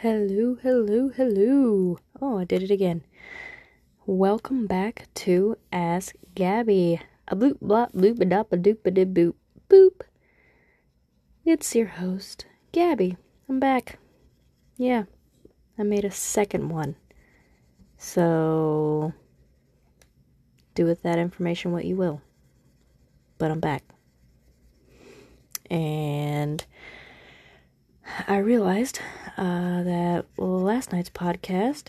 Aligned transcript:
Hello, 0.00 0.58
hello, 0.62 1.08
hello. 1.08 1.98
Oh, 2.20 2.36
I 2.36 2.44
did 2.44 2.62
it 2.62 2.70
again. 2.70 3.02
Welcome 4.04 4.66
back 4.66 5.08
to 5.24 5.56
Ask 5.72 6.14
Gabby. 6.34 7.00
A 7.28 7.34
bloop 7.34 7.60
blop 7.60 7.94
bloop 7.94 8.20
a 8.20 8.26
dop 8.26 8.52
a 8.52 8.58
doop 8.58 8.84
a 8.84 8.90
dip 8.90 9.08
boop 9.08 9.32
boop. 9.70 10.02
It's 11.46 11.74
your 11.74 11.86
host, 11.86 12.44
Gabby. 12.72 13.16
I'm 13.48 13.58
back. 13.58 13.98
Yeah, 14.76 15.04
I 15.78 15.82
made 15.82 16.04
a 16.04 16.10
second 16.10 16.68
one. 16.68 16.96
So, 17.96 19.14
do 20.74 20.84
with 20.84 21.04
that 21.04 21.18
information 21.18 21.72
what 21.72 21.86
you 21.86 21.96
will. 21.96 22.20
But 23.38 23.50
I'm 23.50 23.60
back. 23.60 23.82
And 25.70 26.66
I 28.28 28.36
realized 28.36 29.00
uh, 29.36 29.82
that 29.82 30.24
last 30.36 30.92
night's 30.92 31.10
podcast, 31.10 31.88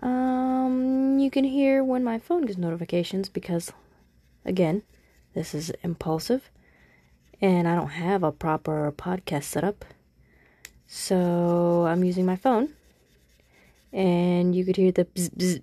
um, 0.00 1.18
you 1.18 1.30
can 1.30 1.44
hear 1.44 1.82
when 1.82 2.04
my 2.04 2.18
phone 2.18 2.42
gets 2.46 2.58
notifications 2.58 3.28
because, 3.28 3.72
again, 4.44 4.82
this 5.34 5.54
is 5.54 5.70
impulsive 5.82 6.50
and 7.40 7.66
I 7.66 7.74
don't 7.74 7.88
have 7.88 8.22
a 8.22 8.32
proper 8.32 8.92
podcast 8.92 9.44
setup. 9.44 9.84
So 10.86 11.86
I'm 11.86 12.04
using 12.04 12.26
my 12.26 12.36
phone 12.36 12.74
and 13.92 14.54
you 14.54 14.64
could 14.64 14.76
hear 14.76 14.92
the 14.92 15.04
bzz, 15.06 15.30
bzz 15.30 15.62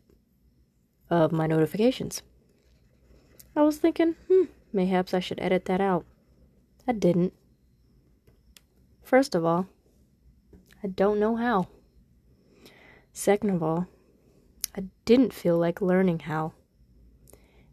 of 1.10 1.32
my 1.32 1.46
notifications. 1.46 2.22
I 3.56 3.64
was 3.64 3.78
thinking, 3.78 4.16
hmm, 4.28 4.46
mayhaps 4.72 5.14
I 5.14 5.20
should 5.20 5.40
edit 5.42 5.66
that 5.66 5.82
out. 5.82 6.06
I 6.88 6.94
didn't. 6.94 7.34
First 9.04 9.36
of 9.36 9.46
all, 9.46 9.68
I 10.84 10.88
don't 10.88 11.20
know 11.20 11.36
how. 11.36 11.68
Second 13.14 13.52
of 13.52 13.62
all, 13.62 13.88
I 14.76 14.84
didn't 15.06 15.34
feel 15.34 15.58
like 15.58 15.82
learning 15.82 16.20
how. 16.20 16.54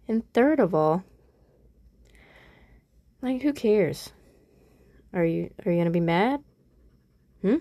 And 0.06 0.30
third 0.32 0.60
of 0.60 0.74
all, 0.74 1.04
like 3.22 3.42
who 3.42 3.52
cares? 3.52 4.10
Are 5.12 5.24
you 5.24 5.50
are 5.64 5.72
you 5.72 5.78
gonna 5.78 5.90
be 5.90 6.00
mad? 6.00 6.42
Hmm? 7.42 7.56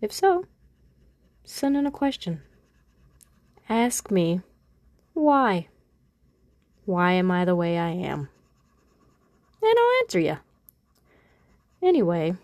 If 0.00 0.12
so, 0.12 0.46
send 1.44 1.76
in 1.76 1.86
a 1.86 1.90
question. 1.90 2.42
Ask 3.68 4.10
me 4.10 4.40
why. 5.14 5.68
Why 6.84 7.12
am 7.12 7.30
I 7.30 7.44
the 7.44 7.56
way 7.56 7.78
I 7.78 7.90
am? 7.90 8.28
And 9.62 9.78
I'll 9.78 10.00
answer 10.02 10.18
you. 10.18 10.38
Anyway, 11.80 12.36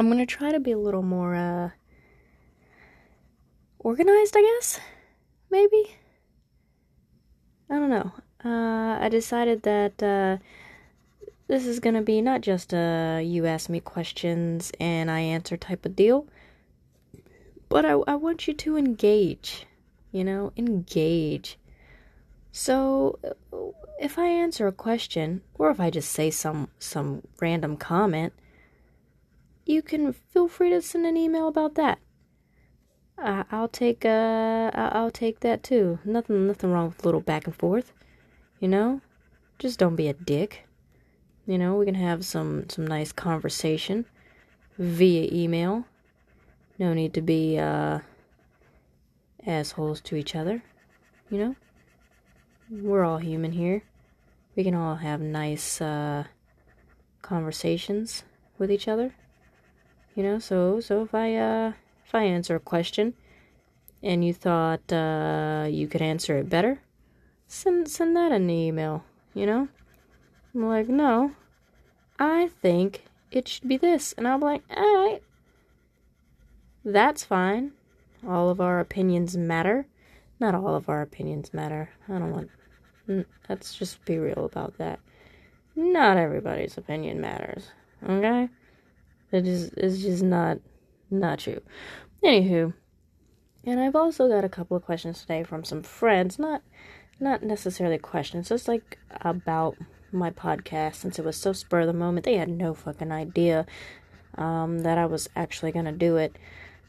I'm 0.00 0.06
to 0.16 0.24
try 0.24 0.50
to 0.50 0.58
be 0.58 0.72
a 0.72 0.78
little 0.78 1.02
more 1.02 1.34
uh, 1.34 1.70
organized, 3.78 4.34
I 4.34 4.40
guess. 4.40 4.80
Maybe. 5.50 5.94
I 7.68 7.74
don't 7.74 7.90
know. 7.90 8.10
Uh, 8.42 8.96
I 8.98 9.10
decided 9.10 9.62
that 9.64 10.02
uh, 10.02 10.38
this 11.48 11.66
is 11.66 11.80
to 11.96 12.00
be 12.00 12.22
not 12.22 12.40
just 12.40 12.72
a 12.72 13.20
you 13.22 13.44
ask 13.44 13.68
me 13.68 13.78
questions 13.78 14.72
and 14.80 15.10
I 15.10 15.20
answer 15.20 15.58
type 15.58 15.84
of 15.84 15.96
deal, 15.96 16.26
but 17.68 17.84
I, 17.84 17.90
I 17.90 18.14
want 18.14 18.48
you 18.48 18.54
to 18.54 18.78
engage. 18.78 19.66
You 20.12 20.24
know, 20.24 20.54
engage. 20.56 21.58
So, 22.52 23.18
if 24.00 24.18
I 24.18 24.28
answer 24.28 24.66
a 24.66 24.72
question, 24.72 25.42
or 25.56 25.70
if 25.70 25.78
I 25.78 25.90
just 25.90 26.10
say 26.10 26.30
some 26.30 26.68
some 26.78 27.20
random 27.38 27.76
comment, 27.76 28.32
you 29.70 29.82
can 29.82 30.12
feel 30.12 30.48
free 30.48 30.70
to 30.70 30.82
send 30.82 31.06
an 31.06 31.16
email 31.16 31.46
about 31.46 31.76
that. 31.76 31.98
Uh, 33.16 33.44
I'll 33.50 33.68
take 33.68 34.04
uh 34.04 34.70
I'll 34.74 35.10
take 35.10 35.40
that 35.40 35.62
too. 35.62 35.98
Nothing 36.04 36.46
nothing 36.46 36.72
wrong 36.72 36.88
with 36.88 37.02
a 37.02 37.06
little 37.06 37.20
back 37.20 37.46
and 37.46 37.54
forth. 37.54 37.92
You 38.58 38.68
know? 38.68 39.00
Just 39.58 39.78
don't 39.78 39.96
be 39.96 40.08
a 40.08 40.14
dick. 40.14 40.66
You 41.46 41.58
know, 41.58 41.76
we 41.76 41.84
can 41.84 41.94
have 41.94 42.24
some 42.24 42.68
some 42.68 42.86
nice 42.86 43.12
conversation 43.12 44.06
via 44.78 45.28
email. 45.32 45.84
No 46.78 46.94
need 46.94 47.14
to 47.14 47.22
be 47.22 47.58
uh 47.58 48.00
assholes 49.46 50.00
to 50.02 50.16
each 50.16 50.34
other. 50.34 50.62
You 51.30 51.38
know? 51.38 51.56
We're 52.70 53.04
all 53.04 53.18
human 53.18 53.52
here. 53.52 53.82
We 54.56 54.64
can 54.64 54.74
all 54.74 54.96
have 54.96 55.20
nice 55.20 55.80
uh 55.80 56.24
conversations 57.22 58.24
with 58.58 58.70
each 58.70 58.88
other. 58.88 59.14
You 60.20 60.26
know, 60.26 60.38
so 60.38 60.80
so 60.80 61.02
if 61.02 61.14
I 61.14 61.34
uh 61.34 61.72
if 62.04 62.14
I 62.14 62.24
answer 62.24 62.54
a 62.54 62.60
question 62.60 63.14
and 64.02 64.22
you 64.22 64.34
thought 64.34 64.92
uh 64.92 65.66
you 65.66 65.88
could 65.88 66.02
answer 66.02 66.36
it 66.36 66.50
better, 66.50 66.82
send 67.48 67.88
send 67.88 68.14
that 68.16 68.28
the 68.28 68.52
email, 68.52 69.02
you 69.32 69.46
know? 69.46 69.68
I'm 70.54 70.68
like, 70.68 70.90
no. 70.90 71.32
I 72.18 72.48
think 72.60 73.04
it 73.30 73.48
should 73.48 73.66
be 73.66 73.78
this. 73.78 74.12
And 74.12 74.28
I'm 74.28 74.40
like, 74.40 74.60
alright. 74.70 75.22
That's 76.84 77.24
fine. 77.24 77.72
All 78.28 78.50
of 78.50 78.60
our 78.60 78.78
opinions 78.78 79.38
matter. 79.38 79.86
Not 80.38 80.54
all 80.54 80.74
of 80.74 80.90
our 80.90 81.00
opinions 81.00 81.54
matter. 81.54 81.88
I 82.10 82.18
don't 82.18 82.32
want 82.32 82.50
let's 83.48 83.74
just 83.74 84.04
be 84.04 84.18
real 84.18 84.44
about 84.44 84.76
that. 84.76 85.00
Not 85.74 86.18
everybody's 86.18 86.76
opinion 86.76 87.22
matters. 87.22 87.70
Okay? 88.06 88.50
It 89.32 89.46
is 89.46 89.70
it's 89.76 90.02
just 90.02 90.22
not 90.22 90.58
not 91.10 91.40
true. 91.40 91.60
Anywho, 92.22 92.74
and 93.64 93.80
I've 93.80 93.96
also 93.96 94.28
got 94.28 94.44
a 94.44 94.48
couple 94.48 94.76
of 94.76 94.84
questions 94.84 95.20
today 95.20 95.42
from 95.42 95.64
some 95.64 95.82
friends, 95.82 96.38
not 96.38 96.62
not 97.20 97.42
necessarily 97.42 97.98
questions, 97.98 98.48
just 98.48 98.68
like 98.68 98.98
about 99.20 99.76
my 100.12 100.30
podcast 100.30 100.96
since 100.96 101.18
it 101.18 101.24
was 101.24 101.36
so 101.36 101.52
spur 101.52 101.80
of 101.80 101.86
the 101.86 101.92
moment. 101.92 102.24
They 102.24 102.36
had 102.36 102.48
no 102.48 102.74
fucking 102.74 103.12
idea 103.12 103.66
um, 104.36 104.80
that 104.80 104.98
I 104.98 105.06
was 105.06 105.28
actually 105.36 105.72
gonna 105.72 105.92
do 105.92 106.16
it. 106.16 106.36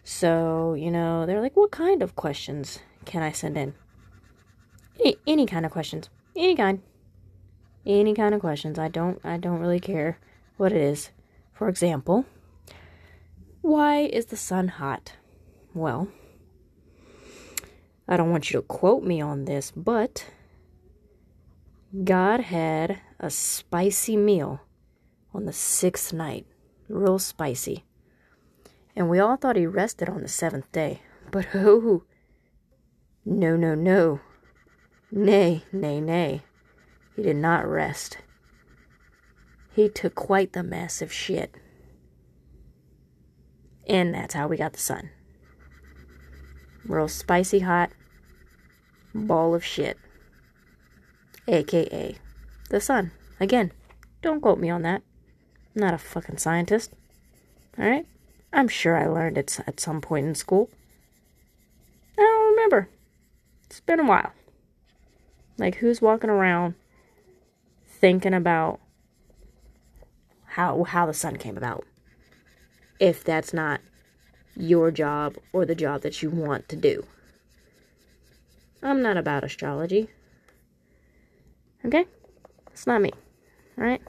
So, 0.03 0.73
you 0.73 0.89
know, 0.89 1.25
they're 1.25 1.41
like, 1.41 1.55
what 1.55 1.71
kind 1.71 2.01
of 2.01 2.15
questions 2.15 2.79
can 3.05 3.21
I 3.21 3.31
send 3.31 3.57
in? 3.57 3.75
Any, 4.99 5.15
any 5.27 5.45
kind 5.45 5.65
of 5.65 5.71
questions. 5.71 6.09
Any 6.35 6.55
kind. 6.55 6.81
Any 7.85 8.13
kind 8.13 8.33
of 8.33 8.41
questions. 8.41 8.79
I 8.79 8.87
don't 8.87 9.19
I 9.23 9.37
don't 9.37 9.59
really 9.59 9.79
care 9.79 10.19
what 10.57 10.71
it 10.71 10.81
is. 10.81 11.11
For 11.61 11.69
example, 11.69 12.25
why 13.61 13.99
is 13.99 14.25
the 14.25 14.35
sun 14.35 14.67
hot? 14.67 15.17
Well, 15.75 16.07
I 18.07 18.17
don't 18.17 18.31
want 18.31 18.49
you 18.49 18.59
to 18.59 18.65
quote 18.65 19.03
me 19.03 19.21
on 19.21 19.45
this, 19.45 19.69
but 19.69 20.25
God 22.03 22.39
had 22.39 22.99
a 23.19 23.29
spicy 23.29 24.17
meal 24.17 24.61
on 25.35 25.45
the 25.45 25.53
sixth 25.53 26.11
night, 26.11 26.47
real 26.89 27.19
spicy. 27.19 27.85
And 28.95 29.07
we 29.07 29.19
all 29.19 29.35
thought 29.35 29.55
he 29.55 29.67
rested 29.67 30.09
on 30.09 30.23
the 30.23 30.27
seventh 30.27 30.71
day. 30.71 31.03
But 31.29 31.49
oh, 31.53 32.05
no, 33.23 33.55
no, 33.55 33.75
no. 33.75 34.19
Nay, 35.11 35.61
nay, 35.71 36.01
nay. 36.01 36.41
He 37.15 37.21
did 37.21 37.35
not 37.35 37.67
rest. 37.67 38.17
He 39.73 39.87
took 39.89 40.15
quite 40.15 40.53
the 40.53 40.63
massive 40.63 41.11
shit. 41.11 41.55
And 43.87 44.13
that's 44.13 44.33
how 44.33 44.47
we 44.47 44.57
got 44.57 44.73
the 44.73 44.79
sun. 44.79 45.09
Real 46.85 47.07
spicy 47.07 47.59
hot 47.59 47.91
ball 49.13 49.55
of 49.55 49.63
shit. 49.63 49.97
AKA 51.47 52.17
the 52.69 52.81
sun. 52.81 53.11
Again, 53.39 53.71
don't 54.21 54.41
quote 54.41 54.59
me 54.59 54.69
on 54.69 54.81
that. 54.83 55.01
I'm 55.75 55.81
not 55.81 55.93
a 55.93 55.97
fucking 55.97 56.37
scientist. 56.37 56.91
Alright? 57.79 58.05
I'm 58.51 58.67
sure 58.67 58.97
I 58.97 59.07
learned 59.07 59.37
it 59.37 59.59
at 59.65 59.79
some 59.79 60.01
point 60.01 60.27
in 60.27 60.35
school. 60.35 60.69
I 62.17 62.21
don't 62.21 62.49
remember. 62.51 62.89
It's 63.65 63.79
been 63.79 64.01
a 64.01 64.05
while. 64.05 64.33
Like, 65.57 65.75
who's 65.75 66.01
walking 66.01 66.29
around 66.29 66.75
thinking 67.87 68.33
about 68.33 68.80
how 70.51 70.83
how 70.83 71.05
the 71.05 71.13
sun 71.13 71.37
came 71.37 71.57
about 71.57 71.85
if 72.99 73.23
that's 73.23 73.53
not 73.53 73.81
your 74.55 74.91
job 74.91 75.37
or 75.53 75.65
the 75.65 75.75
job 75.75 76.01
that 76.01 76.21
you 76.21 76.29
want 76.29 76.67
to 76.69 76.75
do. 76.75 77.05
I'm 78.83 79.01
not 79.01 79.17
about 79.17 79.43
astrology. 79.43 80.09
Okay? 81.85 82.05
It's 82.71 82.85
not 82.85 83.01
me. 83.01 83.11
Alright? 83.77 84.01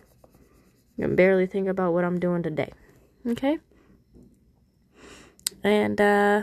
You 0.96 1.06
can 1.06 1.16
barely 1.16 1.46
think 1.46 1.68
about 1.68 1.92
what 1.92 2.04
I'm 2.04 2.18
doing 2.18 2.42
today. 2.42 2.72
Okay? 3.26 3.58
And 5.62 6.00
uh 6.00 6.42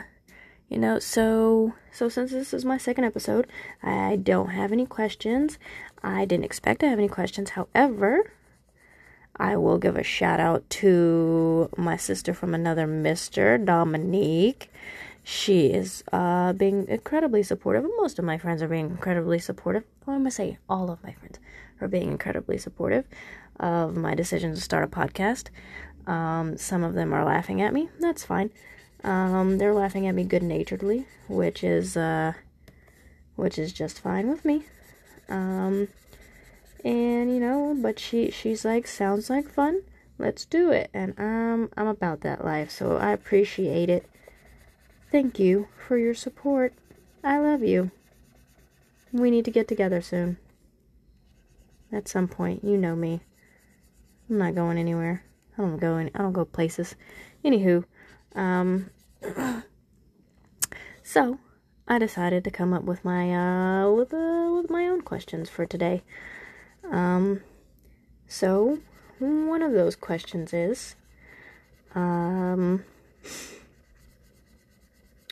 you 0.70 0.78
know, 0.78 1.00
so 1.00 1.74
so 1.92 2.10
since 2.10 2.32
this 2.32 2.54
is 2.54 2.64
my 2.64 2.78
second 2.78 3.04
episode, 3.04 3.48
I 3.84 4.16
don't 4.16 4.50
have 4.50 4.72
any 4.72 4.86
questions. 4.86 5.58
I 6.02 6.26
didn't 6.26 6.46
expect 6.46 6.80
to 6.82 6.90
have 6.90 7.00
any 7.00 7.08
questions. 7.10 7.52
However, 7.52 8.32
I 9.40 9.56
will 9.56 9.78
give 9.78 9.96
a 9.96 10.04
shout 10.04 10.40
out 10.40 10.70
to 10.82 11.70
my 11.78 11.96
sister 11.96 12.34
from 12.34 12.54
another 12.54 12.86
Mr. 12.86 13.64
Dominique. 13.64 14.70
She 15.24 15.68
is 15.68 16.04
uh, 16.12 16.54
being 16.54 16.88
incredibly 16.88 17.44
supportive. 17.44 17.84
Most 17.98 18.20
of 18.20 18.26
my 18.26 18.38
friends 18.38 18.62
are 18.62 18.68
being 18.68 18.90
incredibly 18.90 19.40
supportive. 19.40 19.84
i'm 20.08 20.28
I 20.28 20.30
say? 20.30 20.58
All 20.70 20.92
of 20.92 21.02
my 21.04 21.14
friends 21.14 21.40
are 21.80 21.88
being 21.88 22.12
incredibly 22.12 22.58
supportive 22.58 23.06
of 23.60 23.96
my 23.96 24.14
decision 24.16 24.56
to 24.56 24.62
start 24.62 24.84
a 24.84 24.88
podcast. 24.88 25.48
Um, 26.06 26.58
some 26.58 26.84
of 26.84 26.94
them 26.94 27.14
are 27.14 27.24
laughing 27.24 27.62
at 27.62 27.74
me. 27.74 27.90
That's 28.00 28.26
fine. 28.26 28.50
Um, 29.04 29.58
they're 29.58 29.74
laughing 29.74 30.08
at 30.08 30.16
me 30.16 30.24
good 30.24 30.44
naturedly, 30.44 31.06
which 31.30 31.64
is 31.64 31.96
uh, 31.96 32.34
which 33.36 33.58
is 33.58 33.72
just 33.72 34.02
fine 34.02 34.30
with 34.30 34.44
me. 34.44 34.66
Um, 35.30 35.88
and 36.84 37.32
you 37.32 37.40
know, 37.40 37.76
but 37.80 38.00
she 38.00 38.32
she's 38.32 38.66
like, 38.66 38.88
sounds 38.88 39.30
like 39.30 39.50
fun. 39.50 39.82
Let's 40.18 40.46
do 40.46 40.72
it. 40.72 40.90
And 40.94 41.14
i'm 41.18 41.70
I'm 41.78 41.88
about 41.88 42.22
that 42.22 42.44
life, 42.44 42.72
so 42.72 42.98
I 42.98 43.12
appreciate 43.12 43.90
it. 43.90 44.06
Thank 45.12 45.40
you 45.40 45.68
for 45.88 45.98
your 45.98 46.14
support. 46.14 46.74
I 47.24 47.40
love 47.40 47.64
you. 47.64 47.92
We 49.12 49.32
need 49.32 49.46
to 49.46 49.52
get 49.52 49.68
together 49.68 50.02
soon. 50.02 50.38
At 51.92 52.08
some 52.08 52.28
point, 52.28 52.64
you 52.64 52.78
know 52.78 52.96
me. 52.96 53.22
I'm 54.30 54.38
not 54.38 54.54
going 54.54 54.78
anywhere. 54.78 55.24
I 55.58 55.62
don't 55.62 55.78
go 55.78 55.96
any, 55.96 56.12
I 56.14 56.20
don't 56.20 56.34
go 56.34 56.46
places. 56.46 56.96
Anywho, 57.44 57.84
um, 58.36 58.92
so 61.04 61.40
I 61.88 61.98
decided 61.98 62.44
to 62.44 62.52
come 62.52 62.74
up 62.74 62.84
with 62.84 63.04
my 63.04 63.34
uh 63.34 63.90
with 63.90 64.14
uh 64.14 64.52
with 64.56 64.70
my 64.70 64.88
own 64.88 65.02
questions 65.02 65.50
for 65.50 65.66
today. 65.66 66.04
Um, 66.92 67.42
so 68.28 68.80
one 69.20 69.62
of 69.62 69.74
those 69.74 69.96
questions 69.96 70.54
is, 70.54 70.96
um, 71.94 72.84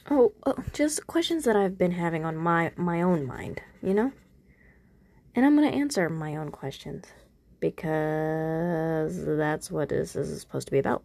oh, 0.10 0.34
oh, 0.46 0.56
just 0.74 1.08
questions 1.08 1.46
that 1.46 1.56
I've 1.56 1.78
been 1.78 1.92
having 1.92 2.26
on 2.26 2.38
my 2.38 2.72
my 2.76 3.02
own 3.02 3.26
mind, 3.26 3.62
you 3.82 3.94
know, 3.94 4.12
and 5.36 5.46
I'm 5.46 5.56
gonna 5.56 5.68
answer 5.68 6.10
my 6.10 6.36
own 6.36 6.52
questions 6.52 7.06
because 7.60 9.26
that's 9.26 9.72
what 9.72 9.90
this 9.90 10.16
is 10.16 10.40
supposed 10.40 10.68
to 10.68 10.72
be 10.72 10.80
about. 10.80 11.04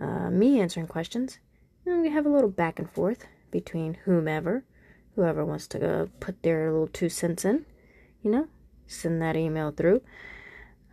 Uh, 0.00 0.30
me 0.30 0.60
answering 0.60 0.86
questions, 0.86 1.38
and 1.86 2.02
we 2.02 2.10
have 2.10 2.26
a 2.26 2.28
little 2.28 2.50
back 2.50 2.78
and 2.78 2.90
forth 2.90 3.26
between 3.50 3.94
whomever, 4.04 4.64
whoever 5.14 5.44
wants 5.44 5.68
to 5.68 6.02
uh, 6.02 6.06
put 6.18 6.42
their 6.42 6.70
little 6.70 6.88
two 6.88 7.08
cents 7.08 7.44
in, 7.44 7.64
you 8.22 8.30
know, 8.30 8.48
send 8.86 9.22
that 9.22 9.36
email 9.36 9.70
through. 9.70 10.02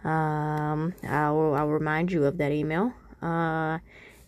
Um, 0.03 0.93
I'll, 1.03 1.53
I'll 1.53 1.67
remind 1.67 2.11
you 2.11 2.25
of 2.25 2.37
that 2.37 2.51
email 2.51 2.93
uh, 3.21 3.79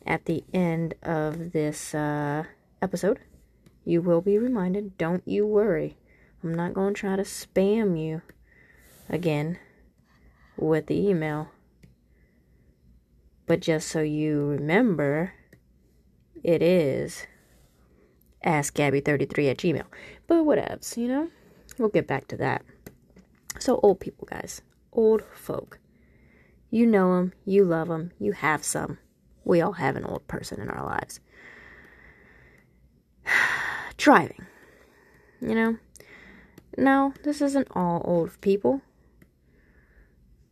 at 0.06 0.26
the 0.26 0.44
end 0.54 0.94
of 1.02 1.52
this 1.52 1.96
uh, 1.96 2.44
episode. 2.82 3.20
You 3.86 4.02
will 4.02 4.22
be 4.22 4.38
reminded. 4.38 4.98
Don't 4.98 5.28
you 5.28 5.46
worry. 5.46 5.98
I'm 6.44 6.54
not 6.54 6.74
going 6.74 6.94
to 6.94 7.00
try 7.00 7.16
to 7.16 7.24
spam 7.24 8.00
you 8.00 8.22
again 9.10 9.60
with 10.58 10.88
the 10.88 11.08
email. 11.08 11.50
But 13.46 13.60
just 13.60 13.88
so 13.88 14.02
you 14.02 14.46
remember, 14.46 15.34
it 16.44 16.62
is 16.62 17.26
askgabby33 18.46 19.52
at 19.52 19.58
gmail. 19.58 19.86
But 20.28 20.44
whatevs, 20.44 20.98
you 20.98 21.08
know? 21.08 21.30
We'll 21.78 21.90
get 21.90 22.08
back 22.08 22.28
to 22.30 22.38
that. 22.38 22.64
So, 23.60 23.80
old 23.84 24.00
people, 24.00 24.28
guys. 24.30 24.62
Old 24.92 25.24
folk. 25.34 25.80
You 26.70 26.88
know 26.88 27.16
them, 27.16 27.34
you 27.46 27.66
love 27.66 27.88
them, 27.88 28.12
you 28.20 28.32
have 28.32 28.64
some. 28.64 28.98
We 29.46 29.62
all 29.62 29.74
have 29.74 29.96
an 29.96 30.06
old 30.06 30.28
person 30.28 30.60
in 30.60 30.70
our 30.70 30.86
lives. 30.86 31.20
Driving. 33.98 34.46
You 35.40 35.56
know? 35.56 35.78
No, 36.78 37.14
this 37.24 37.42
isn't 37.42 37.68
all 37.72 38.02
old 38.06 38.40
people. 38.42 38.82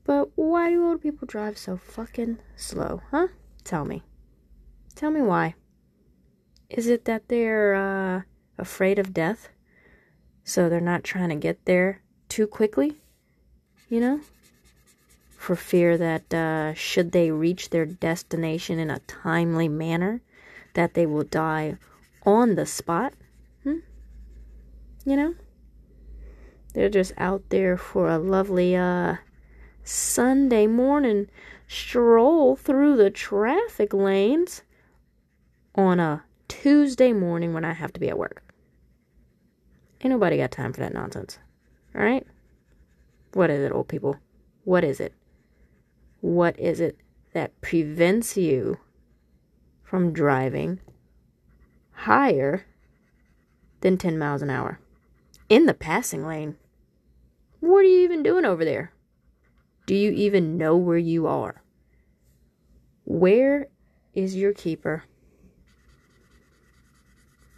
But 0.03 0.29
why 0.35 0.69
do 0.69 0.87
old 0.87 1.01
people 1.01 1.25
drive 1.25 1.57
so 1.57 1.77
fucking 1.77 2.39
slow, 2.55 3.01
huh? 3.11 3.29
Tell 3.63 3.85
me. 3.85 4.03
Tell 4.95 5.11
me 5.11 5.21
why. 5.21 5.55
Is 6.69 6.87
it 6.87 7.05
that 7.05 7.27
they're 7.27 7.73
uh, 7.73 8.21
afraid 8.57 8.99
of 8.99 9.13
death? 9.13 9.49
So 10.43 10.69
they're 10.69 10.79
not 10.79 11.03
trying 11.03 11.29
to 11.29 11.35
get 11.35 11.65
there 11.65 12.00
too 12.31 12.47
quickly? 12.47 12.95
You 13.89 13.99
know? 13.99 14.21
For 15.37 15.55
fear 15.55 15.97
that 15.97 16.33
uh, 16.33 16.73
should 16.73 17.11
they 17.11 17.29
reach 17.29 17.69
their 17.69 17.85
destination 17.85 18.79
in 18.79 18.89
a 18.89 18.99
timely 18.99 19.67
manner, 19.67 20.21
that 20.73 20.93
they 20.93 21.05
will 21.05 21.23
die 21.25 21.77
on 22.25 22.55
the 22.55 22.65
spot? 22.65 23.13
Hmm? 23.63 23.79
You 25.03 25.17
know? 25.17 25.35
They're 26.73 26.89
just 26.89 27.11
out 27.17 27.43
there 27.49 27.75
for 27.75 28.07
a 28.07 28.17
lovely 28.17 28.77
uh, 28.77 29.17
Sunday 29.83 30.67
morning 30.67 31.27
stroll 31.67 32.55
through 32.55 32.95
the 32.95 33.09
traffic 33.09 33.93
lanes 33.93 34.61
on 35.75 35.99
a 35.99 36.23
Tuesday 36.47 37.11
morning 37.11 37.53
when 37.53 37.65
I 37.65 37.73
have 37.73 37.91
to 37.91 37.99
be 37.99 38.07
at 38.07 38.17
work. 38.17 38.41
Ain't 39.99 40.11
nobody 40.11 40.37
got 40.37 40.51
time 40.51 40.71
for 40.71 40.79
that 40.79 40.93
nonsense. 40.93 41.39
Alright? 41.95 42.25
What 43.33 43.49
is 43.49 43.61
it, 43.61 43.71
old 43.71 43.87
people? 43.87 44.17
What 44.63 44.83
is 44.83 44.99
it? 44.99 45.13
What 46.21 46.59
is 46.59 46.79
it 46.79 46.97
that 47.33 47.59
prevents 47.61 48.37
you 48.37 48.77
from 49.83 50.13
driving 50.13 50.79
higher 51.91 52.65
than 53.81 53.97
10 53.97 54.17
miles 54.17 54.41
an 54.41 54.49
hour 54.49 54.79
in 55.49 55.65
the 55.65 55.73
passing 55.73 56.25
lane? 56.25 56.57
What 57.59 57.79
are 57.79 57.83
you 57.83 58.01
even 58.01 58.23
doing 58.23 58.45
over 58.45 58.65
there? 58.65 58.93
Do 59.85 59.95
you 59.95 60.11
even 60.11 60.57
know 60.57 60.77
where 60.77 60.97
you 60.97 61.27
are? 61.27 61.63
Where 63.03 63.67
is 64.13 64.35
your 64.35 64.53
keeper? 64.53 65.03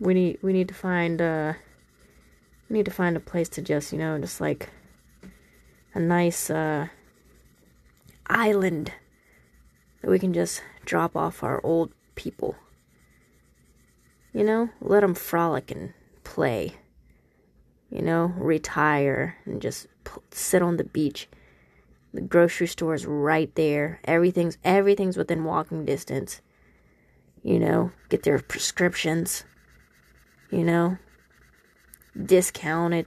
we 0.04 0.14
need 0.14 0.38
we 0.42 0.54
need 0.54 0.68
to 0.68 0.74
find 0.74 1.22
uh 1.22 1.54
need 2.74 2.86
to 2.86 2.92
find 2.92 3.16
a 3.16 3.22
place 3.22 3.50
to 3.50 3.62
just 3.62 3.94
you 3.94 4.00
know 4.00 4.18
just 4.20 4.42
like 4.42 4.70
a 5.94 6.00
nice 6.00 6.50
uh 6.50 6.88
island 8.28 8.92
that 10.02 10.10
we 10.12 10.20
can 10.20 10.34
just 10.34 10.62
drop 10.86 11.16
off 11.16 11.44
our 11.44 11.62
old 11.64 11.92
people. 12.16 12.56
You 14.34 14.44
know? 14.44 14.70
Let 14.82 15.02
them 15.02 15.16
frolic 15.16 15.72
and 15.72 15.94
play. 16.24 16.76
You 17.90 18.02
know? 18.02 18.34
Retire 18.38 19.38
and 19.46 19.62
just 19.62 19.88
sit 20.32 20.62
on 20.62 20.78
the 20.78 20.84
beach. 20.84 21.28
The 22.14 22.22
grocery 22.22 22.68
store 22.68 22.94
is 22.94 23.06
right 23.06 23.54
there. 23.56 24.00
Everything's 24.04 24.58
everything's 24.64 25.18
within 25.18 25.46
walking 25.46 25.86
distance. 25.86 26.42
You 27.42 27.60
know? 27.60 27.92
Get 28.10 28.24
their 28.24 28.40
prescriptions. 28.40 29.46
You 30.52 30.64
know, 30.64 30.98
discounted 32.22 33.06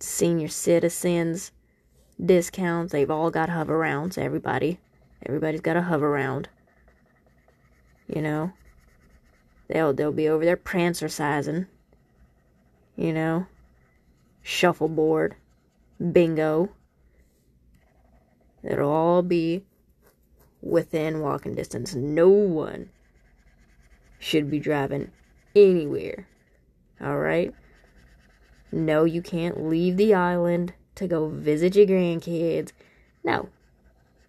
senior 0.00 0.48
citizens 0.48 1.52
discounts. 2.24 2.92
They've 2.92 3.10
all 3.10 3.30
got 3.30 3.48
Hoverounds. 3.48 4.18
Everybody, 4.18 4.78
everybody's 5.26 5.60
got 5.60 5.76
a 5.76 5.82
Hoveround. 5.82 6.46
You 8.06 8.22
know, 8.22 8.52
they'll 9.68 9.92
they'll 9.92 10.12
be 10.12 10.28
over 10.28 10.44
there 10.44 10.56
prancercising. 10.56 11.66
You 12.96 13.12
know, 13.12 13.46
shuffleboard, 14.42 15.36
bingo. 16.12 16.70
It'll 18.62 18.90
all 18.90 19.22
be 19.22 19.64
within 20.60 21.20
walking 21.20 21.54
distance. 21.54 21.94
No 21.94 22.28
one 22.28 22.90
should 24.18 24.50
be 24.50 24.60
driving 24.60 25.10
anywhere. 25.56 26.28
Alright? 27.02 27.54
No, 28.70 29.04
you 29.04 29.22
can't 29.22 29.68
leave 29.68 29.96
the 29.96 30.14
island 30.14 30.74
to 30.94 31.06
go 31.06 31.28
visit 31.28 31.74
your 31.74 31.86
grandkids. 31.86 32.72
No. 33.24 33.48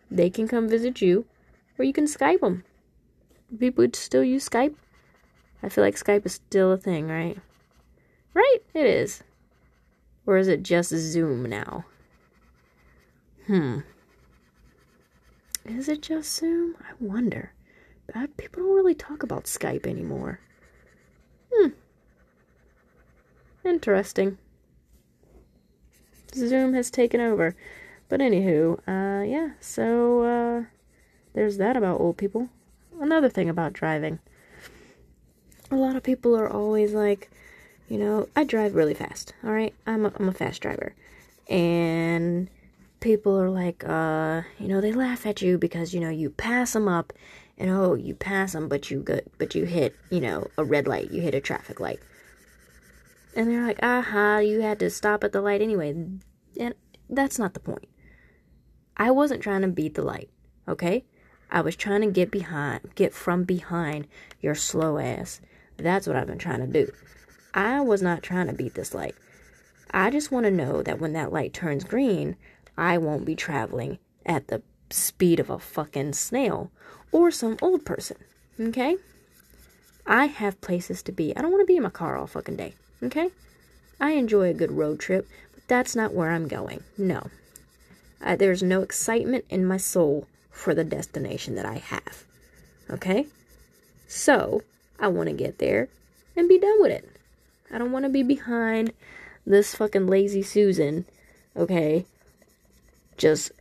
They 0.09 0.29
can 0.29 0.47
come 0.47 0.67
visit 0.67 1.01
you, 1.01 1.25
or 1.77 1.85
you 1.85 1.93
can 1.93 2.05
Skype 2.05 2.41
them. 2.41 2.63
People 3.59 3.83
would 3.83 3.95
still 3.95 4.23
use 4.23 4.49
Skype. 4.49 4.75
I 5.61 5.69
feel 5.69 5.83
like 5.83 5.95
Skype 5.95 6.25
is 6.25 6.33
still 6.33 6.71
a 6.71 6.77
thing, 6.77 7.07
right? 7.07 7.37
Right? 8.33 8.57
It 8.73 8.85
is. 8.85 9.23
Or 10.25 10.37
is 10.37 10.47
it 10.47 10.63
just 10.63 10.89
Zoom 10.89 11.45
now? 11.45 11.85
Hmm. 13.47 13.79
Is 15.65 15.87
it 15.87 16.01
just 16.01 16.35
Zoom? 16.35 16.75
I 16.81 16.93
wonder. 16.99 17.53
People 18.37 18.63
don't 18.63 18.75
really 18.75 18.95
talk 18.95 19.23
about 19.23 19.45
Skype 19.45 19.87
anymore. 19.87 20.39
Hmm. 21.53 21.69
Interesting. 23.63 24.37
Zoom 26.33 26.73
has 26.73 26.89
taken 26.91 27.21
over. 27.21 27.55
But 28.09 28.19
anywho, 28.19 28.79
uh, 28.87 29.23
yeah, 29.23 29.51
so, 29.59 30.23
uh, 30.23 30.63
there's 31.33 31.57
that 31.57 31.77
about 31.77 31.99
old 31.99 32.17
people. 32.17 32.49
Another 32.99 33.29
thing 33.29 33.49
about 33.49 33.73
driving. 33.73 34.19
A 35.71 35.75
lot 35.75 35.95
of 35.95 36.03
people 36.03 36.37
are 36.37 36.49
always 36.49 36.93
like, 36.93 37.31
you 37.89 37.97
know, 37.97 38.27
I 38.35 38.43
drive 38.43 38.75
really 38.75 38.93
fast, 38.93 39.33
alright? 39.43 39.73
I'm 39.87 40.05
a, 40.05 40.11
I'm 40.19 40.29
a 40.29 40.33
fast 40.33 40.61
driver. 40.61 40.93
And 41.49 42.49
people 42.99 43.39
are 43.39 43.49
like, 43.49 43.83
uh, 43.87 44.43
you 44.59 44.67
know, 44.67 44.79
they 44.79 44.91
laugh 44.91 45.25
at 45.25 45.41
you 45.41 45.57
because, 45.57 45.93
you 45.93 45.99
know, 45.99 46.09
you 46.09 46.29
pass 46.29 46.73
them 46.73 46.87
up 46.87 47.13
and 47.57 47.69
oh, 47.69 47.95
you 47.95 48.13
pass 48.13 48.53
them, 48.53 48.67
but 48.67 48.91
you 48.91 48.99
go, 48.99 49.19
but 49.37 49.55
you 49.55 49.65
hit, 49.65 49.95
you 50.09 50.21
know, 50.21 50.47
a 50.57 50.63
red 50.63 50.87
light, 50.87 51.11
you 51.11 51.21
hit 51.21 51.33
a 51.33 51.41
traffic 51.41 51.79
light. 51.79 51.99
And 53.35 53.49
they're 53.49 53.65
like, 53.65 53.79
aha, 53.81 54.39
you 54.39 54.61
had 54.61 54.79
to 54.79 54.89
stop 54.89 55.23
at 55.23 55.31
the 55.31 55.41
light 55.41 55.61
anyway. 55.61 55.89
And 55.89 56.75
that's 57.09 57.39
not 57.39 57.53
the 57.53 57.59
point. 57.59 57.87
I 58.95 59.11
wasn't 59.11 59.41
trying 59.41 59.61
to 59.61 59.67
beat 59.67 59.95
the 59.95 60.03
light, 60.03 60.29
okay? 60.67 61.05
I 61.49 61.61
was 61.61 61.75
trying 61.75 62.01
to 62.01 62.11
get 62.11 62.31
behind, 62.31 62.95
get 62.95 63.13
from 63.13 63.43
behind 63.43 64.07
your 64.41 64.55
slow 64.55 64.97
ass. 64.97 65.41
That's 65.77 66.07
what 66.07 66.15
I've 66.15 66.27
been 66.27 66.37
trying 66.37 66.61
to 66.61 66.67
do. 66.67 66.91
I 67.53 67.81
was 67.81 68.01
not 68.01 68.23
trying 68.23 68.47
to 68.47 68.53
beat 68.53 68.75
this 68.75 68.93
light. 68.93 69.15
I 69.91 70.09
just 70.09 70.31
want 70.31 70.45
to 70.45 70.51
know 70.51 70.81
that 70.83 70.99
when 70.99 71.13
that 71.13 71.31
light 71.31 71.53
turns 71.53 71.83
green, 71.83 72.35
I 72.77 72.97
won't 72.97 73.25
be 73.25 73.35
traveling 73.35 73.99
at 74.25 74.47
the 74.47 74.61
speed 74.89 75.39
of 75.39 75.49
a 75.49 75.59
fucking 75.59 76.13
snail 76.13 76.71
or 77.11 77.31
some 77.31 77.57
old 77.61 77.85
person. 77.85 78.17
Okay? 78.59 78.97
I 80.05 80.25
have 80.25 80.61
places 80.61 81.01
to 81.03 81.11
be. 81.11 81.35
I 81.35 81.41
don't 81.41 81.51
want 81.51 81.61
to 81.61 81.71
be 81.71 81.77
in 81.77 81.83
my 81.83 81.89
car 81.89 82.17
all 82.17 82.27
fucking 82.27 82.55
day. 82.55 82.73
Okay? 83.03 83.29
I 83.99 84.11
enjoy 84.11 84.49
a 84.49 84.53
good 84.53 84.71
road 84.71 84.99
trip, 84.99 85.27
but 85.53 85.67
that's 85.67 85.95
not 85.95 86.13
where 86.13 86.31
I'm 86.31 86.47
going. 86.47 86.83
No. 86.97 87.29
Uh, 88.21 88.35
there's 88.35 88.63
no 88.63 88.81
excitement 88.81 89.45
in 89.49 89.65
my 89.65 89.77
soul 89.77 90.27
for 90.49 90.73
the 90.73 90.83
destination 90.83 91.55
that 91.55 91.65
I 91.65 91.75
have. 91.75 92.23
Okay? 92.89 93.27
So, 94.07 94.61
I 94.99 95.07
want 95.07 95.29
to 95.29 95.35
get 95.35 95.57
there 95.57 95.89
and 96.35 96.47
be 96.47 96.59
done 96.59 96.81
with 96.81 96.91
it. 96.91 97.09
I 97.71 97.77
don't 97.77 97.91
want 97.91 98.05
to 98.05 98.09
be 98.09 98.23
behind 98.23 98.93
this 99.45 99.75
fucking 99.75 100.07
lazy 100.07 100.43
Susan, 100.43 101.05
okay? 101.57 102.05
Just 103.17 103.51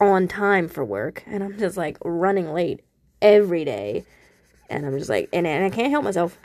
on 0.00 0.26
time 0.26 0.68
for 0.68 0.84
work. 0.84 1.22
And 1.26 1.44
I'm 1.44 1.58
just 1.58 1.76
like 1.76 1.98
running 2.04 2.52
late 2.52 2.80
every 3.20 3.64
day. 3.64 4.04
And 4.68 4.86
I'm 4.86 4.98
just 4.98 5.10
like, 5.10 5.28
and, 5.32 5.46
and 5.46 5.64
I 5.64 5.70
can't 5.70 5.90
help 5.90 6.04
myself 6.04 6.38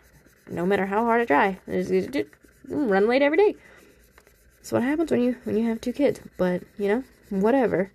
no 0.50 0.66
matter 0.66 0.86
how 0.86 1.04
hard 1.04 1.22
I 1.22 1.26
try. 1.26 1.60
I 1.68 1.72
just, 1.72 1.90
just 1.90 2.30
mm, 2.70 2.90
run 2.90 3.08
late 3.08 3.22
every 3.22 3.38
day. 3.38 3.56
That's 4.58 4.72
what 4.72 4.84
happens 4.84 5.12
when 5.12 5.22
you 5.22 5.36
when 5.44 5.58
you 5.58 5.66
have 5.66 5.82
two 5.82 5.94
kids. 5.94 6.20
But 6.38 6.64
you 6.78 6.88
know, 6.88 7.04
whatever. 7.30 7.92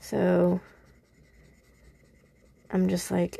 So 0.00 0.60
I'm 2.70 2.88
just 2.88 3.10
like, 3.10 3.36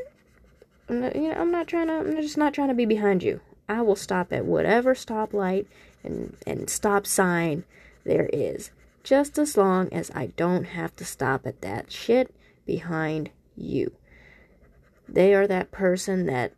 I'm 0.89 1.01
not, 1.01 1.17
you 1.17 1.29
know, 1.29 1.35
I'm 1.35 1.51
not 1.51 1.67
trying 1.67 1.89
to. 1.89 1.95
I'm 1.95 2.17
just 2.21 2.37
not 2.37 2.55
trying 2.55 2.69
to 2.69 2.75
be 2.75 2.87
behind 2.87 3.23
you. 3.23 3.41
I 3.69 3.83
will 3.83 3.97
stop 3.97 4.33
at 4.33 4.45
whatever 4.45 4.95
stoplight 4.95 5.67
and 6.05 6.37
and 6.47 6.71
stop 6.71 7.07
sign 7.07 7.65
there 8.05 8.29
is, 8.33 8.71
just 9.03 9.39
as 9.39 9.57
long 9.57 9.93
as 9.93 10.11
I 10.15 10.27
don't 10.37 10.65
have 10.65 10.95
to 10.97 11.05
stop 11.05 11.47
at 11.47 11.61
that 11.63 11.91
shit 11.91 12.33
behind 12.65 13.31
you. 13.57 13.93
They 15.09 15.35
are 15.35 15.47
that 15.47 15.71
person 15.71 16.27
that 16.27 16.53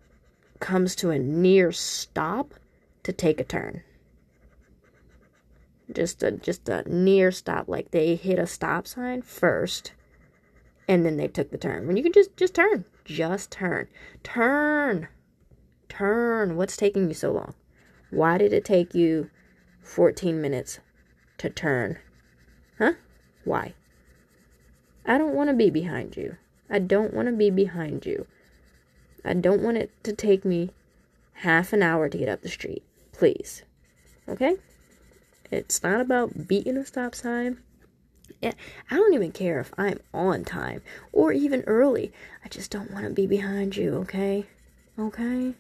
comes 0.61 0.95
to 0.97 1.11
a 1.11 1.19
near 1.19 1.73
stop 1.73 2.55
to 3.03 3.13
take 3.13 3.41
a 3.41 3.45
turn. 3.45 3.83
Just 5.91 6.23
a 6.23 6.33
just 6.33 6.69
a 6.69 6.83
near 6.87 7.31
stop, 7.33 7.69
like 7.69 7.91
they 7.91 8.15
hit 8.15 8.39
a 8.39 8.47
stop 8.47 8.87
sign 8.87 9.23
first, 9.23 9.93
and 10.87 11.05
then 11.05 11.17
they 11.17 11.29
took 11.29 11.51
the 11.51 11.59
turn. 11.59 11.87
When 11.87 11.97
you 11.97 12.03
can 12.03 12.13
just 12.13 12.37
just 12.37 12.55
turn, 12.55 12.85
just 13.05 13.51
turn, 13.51 13.89
turn, 14.23 15.09
turn. 15.89 16.57
What's 16.57 16.77
taking 16.77 17.09
you 17.09 17.15
so 17.15 17.33
long? 17.33 17.55
Why 18.11 18.37
did 18.37 18.53
it 18.53 18.65
take 18.65 18.95
you 18.95 19.31
14 19.83 20.41
minutes 20.41 20.81
to 21.39 21.49
turn? 21.49 21.99
Huh? 22.79 22.95
Why? 23.45 23.75
I 25.07 25.17
don't 25.17 25.35
want 25.35 25.49
to 25.49 25.57
be 25.57 25.71
behind 25.71 26.17
you. 26.17 26.37
I 26.69 26.79
don't 26.79 27.15
want 27.15 27.29
to 27.29 27.33
be 27.33 27.49
behind 27.49 28.05
you. 28.05 28.27
I 29.29 29.35
don't 29.35 29.63
want 29.63 29.77
it 29.77 29.91
to 30.05 30.13
take 30.13 30.45
me 30.45 30.71
half 31.35 31.73
an 31.73 31.83
hour 31.83 32.09
to 32.09 32.19
get 32.19 32.29
up 32.29 32.43
the 32.43 32.49
street. 32.49 32.83
Please. 33.13 33.63
Okay? 34.29 34.57
It's 35.51 35.83
not 35.83 36.01
about 36.01 36.49
beating 36.49 36.77
a 36.77 36.87
stop 36.87 37.15
sign. 37.15 37.59
Eh, 38.43 38.53
I 38.91 38.95
don't 38.97 39.15
even 39.15 39.33
care 39.33 39.61
if 39.61 39.73
I'm 39.77 40.01
on 40.15 40.45
time 40.45 40.83
or 41.13 41.33
even 41.33 41.63
early. 41.67 42.13
I 42.45 42.49
just 42.49 42.71
don't 42.71 42.91
want 42.91 43.05
to 43.05 43.11
be 43.11 43.27
behind 43.27 43.77
you, 43.77 43.95
okay? 43.97 44.47
Okay? 44.99 45.55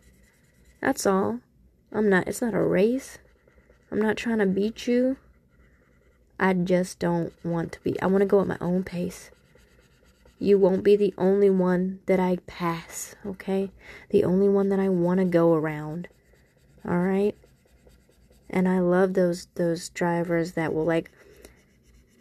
That's 0.81 1.07
all. 1.07 1.41
I'm 1.93 2.09
not, 2.09 2.29
it's 2.29 2.43
not 2.43 2.55
a 2.55 2.63
race. 2.63 3.19
I'm 3.91 4.01
not 4.01 4.17
trying 4.17 4.39
to 4.39 4.47
beat 4.47 4.87
you. 4.87 5.17
I 6.39 6.53
just 6.53 6.99
don't 6.99 7.33
want 7.45 7.73
to 7.73 7.81
be. 7.81 8.01
I 8.01 8.07
want 8.07 8.23
to 8.23 8.27
go 8.27 8.41
at 8.41 8.47
my 8.47 8.59
own 8.61 8.85
pace. 8.85 9.31
You 10.39 10.59
won't 10.59 10.85
be 10.85 10.95
the 10.97 11.15
only 11.19 11.51
one 11.51 12.01
that 12.07 12.21
I 12.21 12.37
pass, 12.47 13.17
okay? 13.27 13.71
The 14.11 14.25
only 14.25 14.49
one 14.49 14.69
that 14.69 14.79
I 14.79 14.89
want 14.89 15.19
to 15.19 15.25
go 15.25 15.55
around. 15.55 16.09
All 16.87 16.99
right? 16.99 17.37
And 18.49 18.69
I 18.69 18.79
love 18.79 19.15
those 19.15 19.49
those 19.57 19.89
drivers 19.91 20.53
that 20.53 20.73
will 20.73 20.85
like 20.85 21.11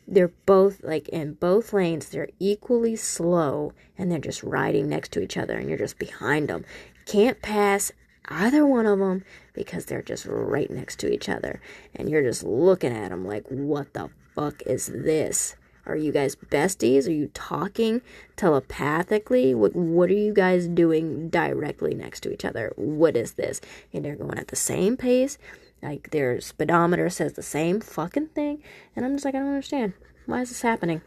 they're 0.08 0.32
both 0.46 0.84
like 0.84 1.08
in 1.10 1.34
both 1.34 1.74
lanes, 1.74 2.10
they're 2.10 2.30
equally 2.40 2.96
slow 2.96 3.74
and 3.98 4.12
they're 4.12 4.20
just 4.20 4.44
riding 4.44 4.90
next 4.90 5.12
to 5.14 5.22
each 5.22 5.38
other 5.38 5.58
and 5.58 5.70
you're 5.70 5.78
just 5.78 6.00
behind 6.00 6.48
them. 6.48 6.66
Can't 7.06 7.42
pass 7.42 7.92
either 8.26 8.66
one 8.66 8.86
of 8.86 9.00
them 9.00 9.24
because 9.54 9.86
they're 9.86 10.02
just 10.02 10.26
right 10.26 10.70
next 10.70 11.00
to 11.00 11.12
each 11.12 11.30
other 11.30 11.62
and 11.96 12.10
you're 12.10 12.24
just 12.24 12.44
looking 12.44 12.94
at 12.94 13.10
them 13.10 13.26
like 13.26 13.46
what 13.48 13.94
the 13.94 14.10
fuck 14.34 14.62
is 14.64 14.88
this? 14.88 15.56
Are 15.88 15.96
you 15.96 16.12
guys 16.12 16.36
besties? 16.36 17.08
Are 17.08 17.12
you 17.12 17.30
talking 17.34 18.02
telepathically? 18.36 19.56
What 19.56 19.76
what 19.76 20.10
are 20.10 20.14
you 20.14 20.34
guys 20.34 20.68
doing 20.68 21.30
directly 21.30 21.94
next 21.94 22.22
to 22.22 22.34
each 22.34 22.44
other? 22.46 22.74
What 22.76 23.16
is 23.16 23.34
this? 23.34 23.62
And 23.94 24.04
they're 24.04 24.16
going 24.16 24.38
at 24.38 24.50
the 24.50 24.56
same 24.56 24.98
pace. 24.98 25.38
Like 25.82 26.12
their 26.12 26.42
speedometer 26.42 27.10
says 27.10 27.34
the 27.34 27.44
same 27.44 27.80
fucking 27.80 28.28
thing. 28.28 28.62
And 28.96 29.06
I'm 29.06 29.16
just 29.16 29.26
like, 29.26 29.36
I 29.36 29.40
don't 29.40 29.48
understand. 29.48 29.94
Why 30.26 30.42
is 30.42 30.50
this 30.50 30.62
happening? 30.62 31.02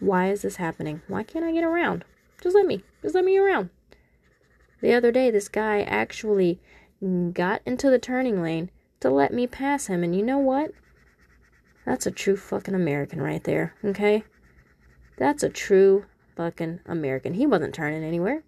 Why 0.00 0.30
is 0.30 0.42
this 0.42 0.56
happening? 0.56 1.02
Why 1.08 1.22
can't 1.22 1.44
I 1.44 1.52
get 1.52 1.64
around? 1.64 2.04
Just 2.42 2.54
let 2.54 2.66
me. 2.66 2.82
Just 3.02 3.14
let 3.14 3.24
me 3.24 3.38
around. 3.38 3.70
The 4.82 4.92
other 4.92 5.10
day, 5.10 5.30
this 5.30 5.48
guy 5.48 5.80
actually 5.82 6.60
got 7.32 7.62
into 7.64 7.88
the 7.88 7.98
turning 7.98 8.42
lane 8.42 8.70
to 9.00 9.08
let 9.08 9.32
me 9.32 9.46
pass 9.46 9.86
him. 9.86 10.04
And 10.04 10.14
you 10.14 10.22
know 10.22 10.38
what? 10.38 10.72
That's 11.84 12.06
a 12.06 12.10
true 12.10 12.36
fucking 12.36 12.74
American 12.74 13.20
right 13.20 13.42
there, 13.44 13.74
okay? 13.84 14.24
That's 15.16 15.42
a 15.42 15.48
true 15.48 16.06
fucking 16.36 16.80
American. 16.86 17.34
He 17.34 17.46
wasn't 17.46 17.74
turning 17.74 18.02
anywhere. 18.02 18.42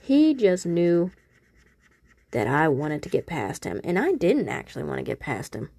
He 0.00 0.34
just 0.34 0.66
knew 0.66 1.10
that 2.30 2.46
I 2.46 2.68
wanted 2.68 3.02
to 3.02 3.08
get 3.08 3.26
past 3.26 3.64
him. 3.64 3.80
And 3.84 3.98
I 3.98 4.12
didn't 4.12 4.48
actually 4.48 4.84
want 4.84 4.98
to 4.98 5.04
get 5.04 5.20
past 5.20 5.54
him. 5.54 5.70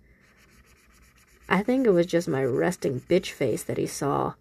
I 1.49 1.63
think 1.63 1.85
it 1.85 1.91
was 1.91 2.05
just 2.05 2.27
my 2.27 2.43
resting 2.43 3.01
bitch 3.01 3.31
face 3.31 3.63
that 3.63 3.77
he 3.77 3.87
saw 3.87 4.33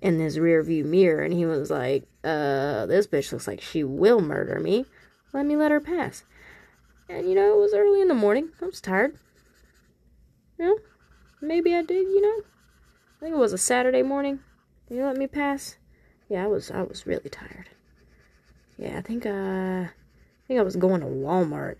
in 0.00 0.18
his 0.18 0.38
rear 0.38 0.62
view 0.62 0.84
mirror. 0.84 1.22
And 1.22 1.34
he 1.34 1.46
was 1.46 1.70
like, 1.70 2.04
uh, 2.24 2.86
this 2.86 3.06
bitch 3.06 3.32
looks 3.32 3.46
like 3.46 3.60
she 3.60 3.84
will 3.84 4.20
murder 4.20 4.60
me. 4.60 4.86
Let 5.32 5.46
me 5.46 5.56
let 5.56 5.70
her 5.70 5.80
pass. 5.80 6.24
And 7.08 7.28
you 7.28 7.34
know, 7.34 7.54
it 7.54 7.60
was 7.60 7.74
early 7.74 8.00
in 8.00 8.08
the 8.08 8.14
morning. 8.14 8.50
I 8.60 8.66
was 8.66 8.80
tired. 8.80 9.16
You 10.58 10.66
know, 10.66 10.78
Maybe 11.42 11.74
I 11.74 11.82
did, 11.82 12.06
you 12.06 12.20
know? 12.22 12.44
I 13.16 13.20
think 13.20 13.34
it 13.34 13.38
was 13.38 13.52
a 13.52 13.58
Saturday 13.58 14.02
morning. 14.02 14.38
You 14.88 15.04
let 15.04 15.16
me 15.16 15.26
pass? 15.26 15.76
Yeah, 16.28 16.44
I 16.44 16.46
was 16.46 16.70
I 16.70 16.82
was 16.82 17.04
really 17.04 17.28
tired. 17.28 17.68
Yeah, 18.78 18.96
I 18.96 19.00
think 19.00 19.26
uh 19.26 19.88
I 19.88 19.90
think 20.46 20.60
I 20.60 20.62
was 20.62 20.76
going 20.76 21.00
to 21.00 21.06
Walmart. 21.06 21.76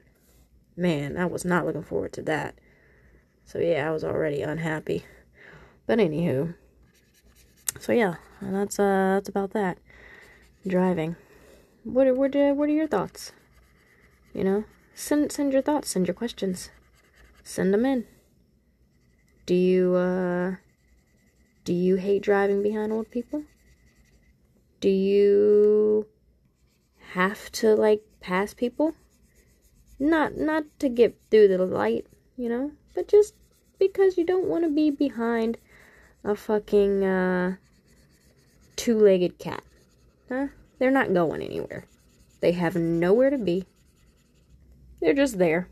Man, 0.76 1.16
I 1.16 1.26
was 1.26 1.44
not 1.44 1.64
looking 1.64 1.84
forward 1.84 2.12
to 2.14 2.22
that. 2.22 2.56
So 3.44 3.60
yeah, 3.60 3.88
I 3.88 3.92
was 3.92 4.02
already 4.02 4.42
unhappy. 4.42 5.04
But 5.86 6.00
anywho. 6.00 6.54
So 7.78 7.92
yeah, 7.92 8.16
that's 8.40 8.80
uh 8.80 9.14
that's 9.14 9.28
about 9.28 9.52
that. 9.52 9.78
Driving. 10.66 11.14
What 11.84 12.16
what 12.16 12.34
what 12.34 12.68
are 12.68 12.72
your 12.72 12.88
thoughts? 12.88 13.30
You 14.34 14.42
know, 14.42 14.64
send 14.92 15.30
send 15.30 15.52
your 15.52 15.62
thoughts, 15.62 15.90
send 15.90 16.08
your 16.08 16.14
questions. 16.14 16.70
Send 17.44 17.72
them 17.72 17.86
in. 17.86 18.06
Do 19.44 19.54
you, 19.54 19.94
uh, 19.94 20.56
do 21.64 21.72
you 21.72 21.96
hate 21.96 22.22
driving 22.22 22.62
behind 22.62 22.92
old 22.92 23.10
people? 23.10 23.44
Do 24.80 24.88
you 24.88 26.06
have 27.12 27.50
to, 27.52 27.74
like, 27.74 28.02
pass 28.20 28.54
people? 28.54 28.94
Not, 29.98 30.36
not 30.36 30.64
to 30.80 30.88
get 30.88 31.16
through 31.30 31.48
the 31.48 31.64
light, 31.64 32.06
you 32.36 32.48
know, 32.48 32.72
but 32.94 33.08
just 33.08 33.34
because 33.78 34.16
you 34.16 34.24
don't 34.24 34.46
want 34.46 34.64
to 34.64 34.70
be 34.70 34.90
behind 34.90 35.58
a 36.24 36.36
fucking 36.36 37.04
uh, 37.04 37.56
two 38.76 38.98
legged 38.98 39.38
cat. 39.38 39.62
Huh? 40.28 40.48
They're 40.78 40.90
not 40.90 41.14
going 41.14 41.42
anywhere. 41.42 41.84
They 42.40 42.52
have 42.52 42.74
nowhere 42.74 43.30
to 43.30 43.38
be. 43.38 43.64
They're 45.00 45.14
just 45.14 45.38
there. 45.38 45.68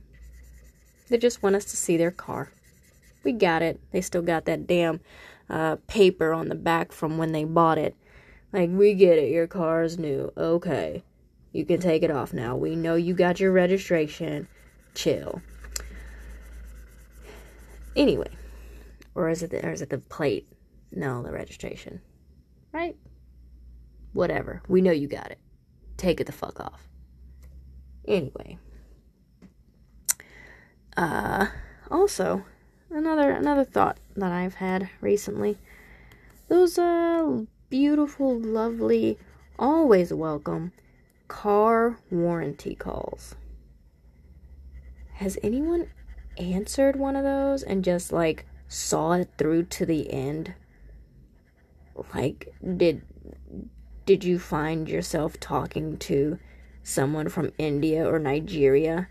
They 1.09 1.19
just 1.19 1.43
want 1.43 1.57
us 1.57 1.65
to 1.67 1.77
see 1.77 1.97
their 1.97 2.11
car. 2.11 2.53
We 3.23 3.33
got 3.33 3.63
it. 3.63 3.81
They 3.93 4.01
still 4.01 4.23
got 4.23 4.45
that 4.47 4.67
damn 4.67 5.01
uh, 5.49 5.77
paper 5.87 6.33
on 6.33 6.49
the 6.49 6.55
back 6.55 6.93
from 6.93 7.19
when 7.19 7.33
they 7.33 7.45
bought 7.45 7.79
it. 7.79 7.95
Like, 8.53 8.71
we 8.71 8.95
get 8.95 9.19
it. 9.19 9.31
Your 9.31 9.47
car 9.47 9.83
is 9.83 9.99
new. 9.99 10.33
Okay. 10.37 11.05
You 11.53 11.65
can 11.65 11.81
take 11.81 12.03
it 12.03 12.11
off 12.11 12.33
now. 12.33 12.57
We 12.57 12.77
know 12.77 12.95
you 12.95 13.15
got 13.15 13.41
your 13.41 13.53
registration. 13.53 14.49
Chill. 14.95 15.43
Anyway, 17.97 18.31
or 19.15 19.29
is 19.29 19.43
it 19.43 19.51
the, 19.51 19.67
or 19.67 19.73
is 19.73 19.83
it 19.83 19.91
the 19.91 19.99
plate? 19.99 20.49
No, 20.93 21.23
the 21.23 21.33
registration. 21.33 22.01
Right? 22.73 22.97
Whatever. 24.13 24.63
We 24.69 24.81
know 24.81 24.93
you 24.93 25.09
got 25.09 25.31
it. 25.31 25.39
Take 25.97 26.21
it 26.21 26.27
the 26.27 26.33
fuck 26.33 26.61
off. 26.61 26.89
Anyway. 28.07 28.59
Uh 30.97 31.47
also, 31.91 32.45
another 32.91 33.31
another 33.31 33.65
thought 33.65 33.99
that 34.17 34.33
I've 34.33 34.55
had 34.55 34.91
recently. 35.01 35.59
Those 36.49 36.79
uh 36.79 37.45
beautiful, 37.69 38.39
lovely, 38.39 39.19
always 39.59 40.13
welcome 40.13 40.73
car 41.29 41.97
warranty 42.11 42.75
calls. 42.75 43.37
Has 45.13 45.39
anyone 45.43 45.89
answered 46.37 46.97
one 46.97 47.15
of 47.15 47.25
those 47.25 47.63
and 47.63 47.85
just 47.85 48.13
like 48.13 48.47
saw 48.67 49.13
it 49.13 49.31
through 49.39 49.65
to 49.65 49.87
the 49.87 50.13
end? 50.13 50.55
Like 52.15 52.53
did 52.77 53.03
did 54.07 54.25
you 54.25 54.39
find 54.39 54.89
yourself 54.89 55.39
talking 55.39 55.97
to 55.99 56.39
someone 56.83 57.29
from 57.29 57.53
India 57.59 58.09
or 58.09 58.19
Nigeria 58.19 59.09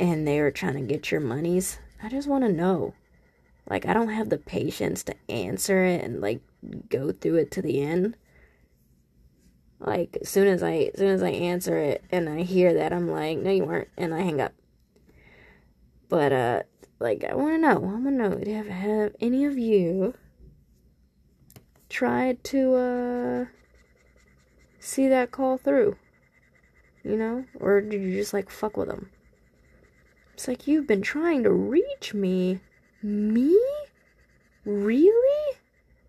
and 0.00 0.26
they 0.26 0.38
are 0.38 0.50
trying 0.50 0.74
to 0.74 0.80
get 0.80 1.10
your 1.10 1.20
monies? 1.20 1.78
I 2.02 2.08
just 2.08 2.28
want 2.28 2.44
to 2.44 2.52
know. 2.52 2.94
Like 3.68 3.86
I 3.86 3.92
don't 3.92 4.10
have 4.10 4.28
the 4.28 4.38
patience 4.38 5.02
to 5.04 5.14
answer 5.28 5.84
it 5.84 6.04
and 6.04 6.20
like 6.20 6.40
go 6.88 7.10
through 7.12 7.36
it 7.36 7.50
to 7.52 7.62
the 7.62 7.82
end. 7.82 8.16
Like 9.80 10.18
as 10.20 10.28
soon 10.28 10.46
as 10.46 10.62
I 10.62 10.90
as 10.92 10.98
soon 10.98 11.08
as 11.08 11.22
I 11.22 11.30
answer 11.30 11.78
it 11.78 12.04
and 12.10 12.28
I 12.28 12.42
hear 12.42 12.74
that 12.74 12.92
I'm 12.92 13.10
like, 13.10 13.38
no 13.38 13.50
you 13.50 13.64
weren't 13.64 13.88
and 13.96 14.14
I 14.14 14.20
hang 14.20 14.40
up. 14.40 14.52
But 16.08 16.32
uh 16.32 16.62
like 17.00 17.24
I 17.24 17.34
wanna 17.34 17.58
know, 17.58 17.74
I 17.74 17.78
wanna 17.78 18.10
know, 18.10 18.52
have 18.54 18.68
have 18.68 19.16
any 19.20 19.44
of 19.44 19.58
you 19.58 20.14
tried 21.88 22.42
to 22.44 22.74
uh 22.74 23.44
see 24.78 25.08
that 25.08 25.32
call 25.32 25.58
through? 25.58 25.96
You 27.02 27.16
know? 27.16 27.44
Or 27.58 27.80
did 27.80 28.00
you 28.00 28.16
just 28.16 28.32
like 28.32 28.48
fuck 28.48 28.76
with 28.76 28.88
them? 28.88 29.10
It's 30.36 30.46
like 30.46 30.66
you've 30.66 30.86
been 30.86 31.00
trying 31.00 31.44
to 31.44 31.50
reach 31.50 32.12
me. 32.12 32.60
Me? 33.02 33.58
Really? 34.66 35.56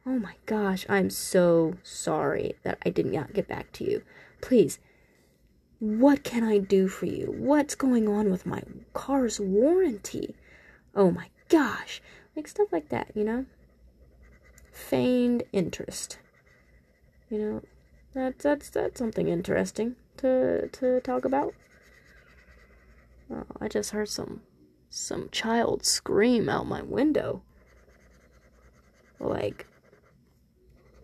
Oh 0.06 0.20
my 0.20 0.34
gosh, 0.46 0.86
I'm 0.90 1.10
so 1.10 1.76
sorry 1.82 2.56
that 2.64 2.78
I 2.86 2.90
did 2.90 3.06
not 3.06 3.32
get 3.32 3.48
back 3.48 3.72
to 3.72 3.90
you. 3.90 4.04
Please, 4.42 4.80
what 5.80 6.26
can 6.26 6.44
I 6.44 6.58
do 6.58 6.90
for 6.90 7.06
you? 7.06 7.34
What's 7.38 7.74
going 7.74 8.10
on 8.10 8.30
with 8.30 8.46
my 8.46 8.64
car's 8.94 9.40
warranty? 9.40 10.36
Oh 10.94 11.10
my 11.10 11.30
gosh. 11.48 12.02
Like 12.36 12.50
stuff 12.50 12.68
like 12.74 12.90
that, 12.90 13.12
you 13.16 13.24
know? 13.24 13.46
Feigned 14.74 15.44
interest. 15.54 16.20
You 17.30 17.38
know, 17.38 17.62
that's 18.14 18.44
that's 18.44 18.70
that's 18.72 19.00
something 19.00 19.30
interesting 19.30 19.96
to 20.18 20.68
to 20.68 21.00
talk 21.00 21.24
about. 21.24 21.54
Oh, 23.32 23.44
I 23.60 23.68
just 23.68 23.92
heard 23.92 24.10
some 24.10 24.42
some 24.90 25.30
child 25.32 25.86
scream 25.86 26.48
out 26.48 26.68
my 26.68 26.82
window. 26.82 27.42
Like 29.20 29.68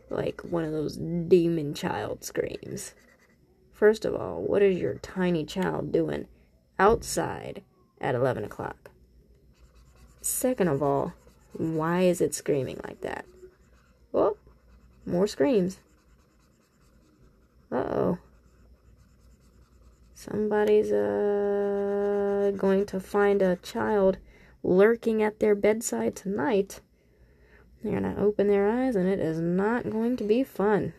like 0.09 0.41
one 0.41 0.63
of 0.63 0.71
those 0.71 0.97
demon 0.97 1.73
child 1.73 2.23
screams. 2.23 2.93
First 3.71 4.05
of 4.05 4.15
all, 4.15 4.41
what 4.41 4.61
is 4.61 4.77
your 4.77 4.95
tiny 4.95 5.43
child 5.43 5.91
doing 5.91 6.27
outside 6.79 7.63
at 7.99 8.15
11 8.15 8.43
o'clock? 8.43 8.91
Second 10.21 10.67
of 10.67 10.81
all, 10.81 11.13
why 11.53 12.01
is 12.01 12.21
it 12.21 12.33
screaming 12.33 12.79
like 12.83 13.01
that? 13.01 13.25
Well, 14.11 14.37
more 15.05 15.27
screams. 15.27 15.79
Uh 17.71 17.75
oh. 17.75 18.17
Somebody's 20.13 20.91
uh 20.91 21.92
going 22.51 22.85
to 22.87 22.99
find 22.99 23.41
a 23.41 23.55
child 23.57 24.17
lurking 24.63 25.21
at 25.21 25.39
their 25.39 25.55
bedside 25.55 26.15
tonight. 26.15 26.81
They're 27.81 27.93
gonna 27.99 28.15
open 28.17 28.47
their 28.47 28.69
eyes, 28.69 28.95
and 28.95 29.07
it 29.07 29.19
is 29.19 29.39
not 29.39 29.89
going 29.89 30.17
to 30.17 30.23
be 30.23 30.43
fun. 30.43 30.93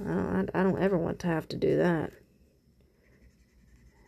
I 0.00 0.08
don't, 0.08 0.50
I 0.54 0.62
don't 0.62 0.80
ever 0.80 0.96
want 0.96 1.18
to 1.20 1.26
have 1.26 1.48
to 1.48 1.56
do 1.56 1.76
that. 1.76 2.12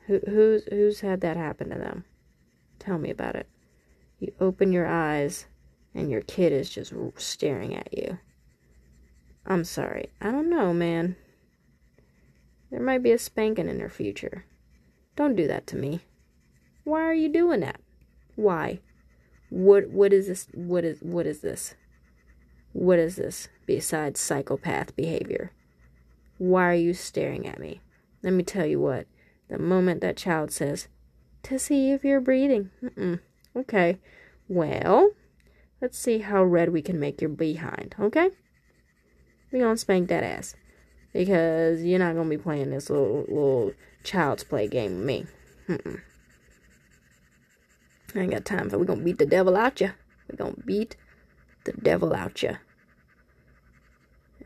Who, 0.07 0.21
who's 0.27 0.65
who's 0.71 1.01
had 1.01 1.21
that 1.23 1.37
happen 1.37 1.71
to 1.71 1.79
them? 1.79 2.05
Tell 2.79 2.99
me 2.99 3.11
about 3.11 3.37
it. 3.37 3.49
You 4.19 4.33
open 4.41 4.73
your 4.73 4.87
eyes, 4.87 5.47
and 5.95 6.11
your 6.11 6.21
kid 6.21 6.53
is 6.53 6.71
just 6.71 6.93
staring 7.17 7.75
at 7.75 7.97
you. 7.97 8.19
I'm 9.47 9.65
sorry. 9.65 10.11
I 10.21 10.31
don't 10.31 10.49
know, 10.49 10.73
man. 10.73 11.17
There 12.71 12.81
might 12.81 13.03
be 13.03 13.13
a 13.13 13.19
spanking 13.19 13.69
in 13.69 13.79
their 13.79 13.91
future. 13.91 14.45
Don't 15.17 15.37
do 15.37 15.47
that 15.47 15.67
to 15.69 15.77
me. 15.77 16.01
Why 16.85 17.03
are 17.03 17.15
you 17.15 17.29
doing 17.29 17.61
that? 17.61 17.81
Why? 18.37 18.81
What 19.51 19.89
what 19.91 20.13
is 20.13 20.27
this 20.27 20.49
what 20.55 20.85
is 20.85 21.01
what 21.01 21.27
is 21.27 21.41
this? 21.41 21.75
What 22.73 22.99
is 22.99 23.17
this 23.17 23.49
besides 23.67 24.21
psychopath 24.21 24.97
behavior? 24.97 25.53
Why 26.39 26.65
are 26.71 26.75
you 26.75 26.93
staring 26.93 27.47
at 27.47 27.61
me? 27.61 27.81
Let 28.23 28.33
me 28.33 28.43
tell 28.43 28.67
you 28.67 28.81
what. 28.81 29.07
The 29.49 29.59
moment 29.59 30.01
that 30.01 30.17
child 30.17 30.51
says, 30.51 30.89
to 31.45 31.59
see 31.59 31.93
if 31.93 32.05
you're 32.05 32.21
breathing. 32.21 32.71
Mm-mm. 32.83 33.21
Okay. 33.55 33.99
Well, 34.49 35.11
let's 35.81 35.99
see 35.99 36.19
how 36.19 36.43
red 36.43 36.71
we 36.71 36.83
can 36.83 36.99
make 36.99 37.21
your 37.21 37.31
behind, 37.31 37.95
okay? 38.01 38.31
We 39.53 39.61
gonna 39.61 39.77
spank 39.77 40.09
that 40.09 40.25
ass. 40.25 40.57
Because 41.15 41.83
you're 41.83 41.99
not 41.99 42.15
gonna 42.15 42.29
be 42.29 42.37
playing 42.37 42.71
this 42.71 42.91
little 42.91 43.21
little 43.29 43.73
child's 44.03 44.45
play 44.45 44.69
game 44.69 44.97
with 44.97 45.07
me. 45.07 45.27
Mm-mm. 45.69 46.01
I 48.15 48.19
ain't 48.19 48.33
got 48.33 48.45
time 48.45 48.69
for 48.69 48.77
it. 48.77 48.81
we 48.81 48.87
gonna 48.87 49.03
beat 49.03 49.19
the 49.19 49.25
devil 49.25 49.57
out 49.57 49.81
ya. 49.81 49.91
We're 50.29 50.37
gonna 50.37 50.63
beat 50.67 50.97
the 51.65 51.73
devil 51.73 52.13
out 52.13 52.43
ya. 52.43 52.57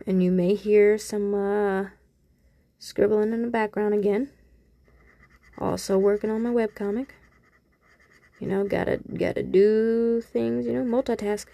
And 0.06 0.22
you 0.22 0.30
may 0.30 0.54
hear 0.54 0.96
some 0.96 1.34
uh, 1.34 1.86
scribbling 2.78 3.32
in 3.32 3.42
the 3.42 3.48
background 3.48 3.94
again. 3.94 4.30
Also 5.58 5.98
working 5.98 6.30
on 6.30 6.42
my 6.42 6.50
webcomic. 6.50 7.08
You 8.38 8.46
know, 8.46 8.64
gotta 8.64 9.00
gotta 9.16 9.42
do 9.42 10.20
things, 10.20 10.66
you 10.66 10.72
know, 10.72 10.84
multitask. 10.84 11.46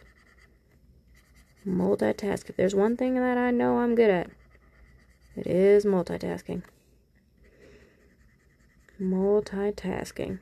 Multitask. 1.67 2.51
If 2.51 2.57
there's 2.57 2.75
one 2.75 2.97
thing 2.97 3.15
that 3.15 3.39
I 3.39 3.51
know 3.51 3.79
I'm 3.79 3.95
good 3.95 4.11
at, 4.11 4.31
it 5.37 5.47
is 5.47 5.85
multitasking. 5.85 6.63
Multitasking. 9.01 10.39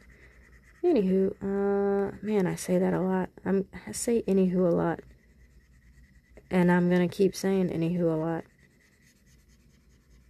Anywho, 0.85 1.33
uh, 1.41 2.17
man, 2.23 2.47
I 2.47 2.57
say 2.57 2.79
that 2.79 2.93
a 2.93 3.01
lot. 3.01 3.31
I'm, 3.45 3.67
I 3.87 3.93
say 3.93 4.23
anywho 4.23 4.69
a 4.69 4.75
lot. 4.75 5.01
And 6.51 6.71
I'm 6.71 6.91
gonna 6.91 7.09
keep 7.09 7.35
saying 7.35 7.71
anywho 7.71 8.13
a 8.13 8.17
lot. 8.17 8.45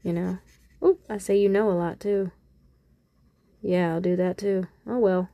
You 0.02 0.12
know? 0.12 0.38
Oop, 0.84 1.00
I 1.08 1.18
say 1.18 1.38
you 1.38 1.48
know 1.48 1.70
a 1.70 1.72
lot 1.72 2.00
too. 2.00 2.30
Yeah, 3.62 3.94
I'll 3.94 4.00
do 4.00 4.16
that 4.16 4.36
too. 4.36 4.66
Oh 4.86 4.98
well. 4.98 5.28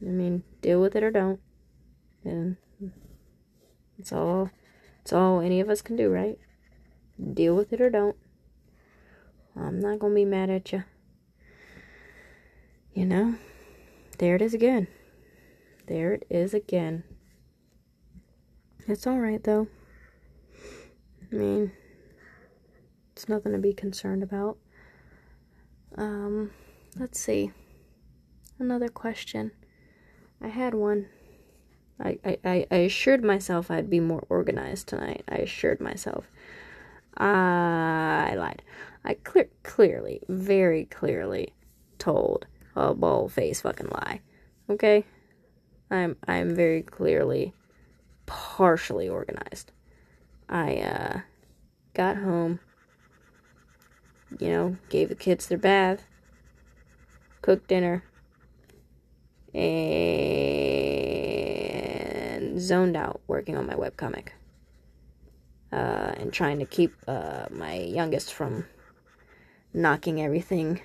I 0.00 0.10
mean, 0.10 0.44
deal 0.60 0.80
with 0.80 0.94
it 0.94 1.02
or 1.02 1.10
don't. 1.10 1.40
And 2.24 2.56
it's 3.98 4.12
all 4.12 4.50
it's 5.00 5.12
all 5.12 5.40
any 5.40 5.60
of 5.60 5.68
us 5.68 5.82
can 5.82 5.96
do, 5.96 6.08
right? 6.08 6.38
Deal 7.34 7.54
with 7.54 7.72
it 7.72 7.80
or 7.80 7.90
don't. 7.90 8.16
I'm 9.56 9.80
not 9.80 9.98
gonna 9.98 10.14
be 10.14 10.24
mad 10.24 10.50
at 10.50 10.72
you. 10.72 10.84
You 12.94 13.06
know? 13.06 13.34
There 14.18 14.34
it 14.34 14.42
is 14.42 14.54
again. 14.54 14.88
There 15.86 16.12
it 16.12 16.26
is 16.30 16.54
again. 16.54 17.04
It's 18.86 19.06
alright 19.06 19.42
though. 19.44 19.68
I 21.30 21.34
mean, 21.34 21.72
it's 23.12 23.28
nothing 23.28 23.52
to 23.52 23.58
be 23.58 23.72
concerned 23.72 24.22
about. 24.22 24.58
Um, 25.96 26.52
let's 26.96 27.20
see. 27.20 27.52
Another 28.58 28.88
question. 28.88 29.52
I 30.40 30.48
had 30.48 30.74
one. 30.74 31.06
I, 32.00 32.18
I, 32.24 32.66
I 32.70 32.76
assured 32.76 33.24
myself 33.24 33.70
I'd 33.70 33.90
be 33.90 34.00
more 34.00 34.24
organized 34.28 34.88
tonight. 34.88 35.24
I 35.28 35.36
assured 35.36 35.80
myself. 35.80 36.30
I 37.18 38.34
lied. 38.36 38.62
I 39.04 39.14
clear, 39.14 39.48
clearly, 39.62 40.20
very 40.28 40.84
clearly 40.84 41.52
told 41.98 42.46
a 42.76 42.94
bold 42.94 43.32
face 43.32 43.60
fucking 43.60 43.88
lie. 43.88 44.20
Okay? 44.70 45.04
I'm 45.90 46.16
I'm 46.26 46.54
very 46.54 46.82
clearly 46.82 47.54
partially 48.26 49.08
organized. 49.08 49.72
I 50.48 50.76
uh 50.76 51.20
got 51.94 52.16
home, 52.18 52.60
you 54.38 54.48
know, 54.50 54.76
gave 54.88 55.08
the 55.08 55.14
kids 55.14 55.46
their 55.46 55.58
bath, 55.58 56.06
cooked 57.42 57.68
dinner, 57.68 58.04
and 59.54 60.20
zoned 62.60 62.96
out 62.96 63.20
working 63.26 63.56
on 63.56 63.66
my 63.66 63.74
webcomic. 63.74 64.28
Uh, 65.70 66.14
and 66.16 66.32
trying 66.32 66.58
to 66.58 66.64
keep 66.64 66.94
uh, 67.06 67.46
my 67.50 67.74
youngest 67.74 68.32
from 68.32 68.64
knocking 69.74 70.20
everything 70.20 70.80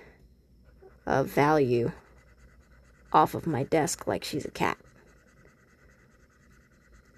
of 1.05 1.27
value 1.27 1.91
off 3.13 3.33
of 3.33 3.47
my 3.47 3.63
desk 3.63 4.07
like 4.07 4.23
she's 4.23 4.45
a 4.45 4.51
cat. 4.51 4.77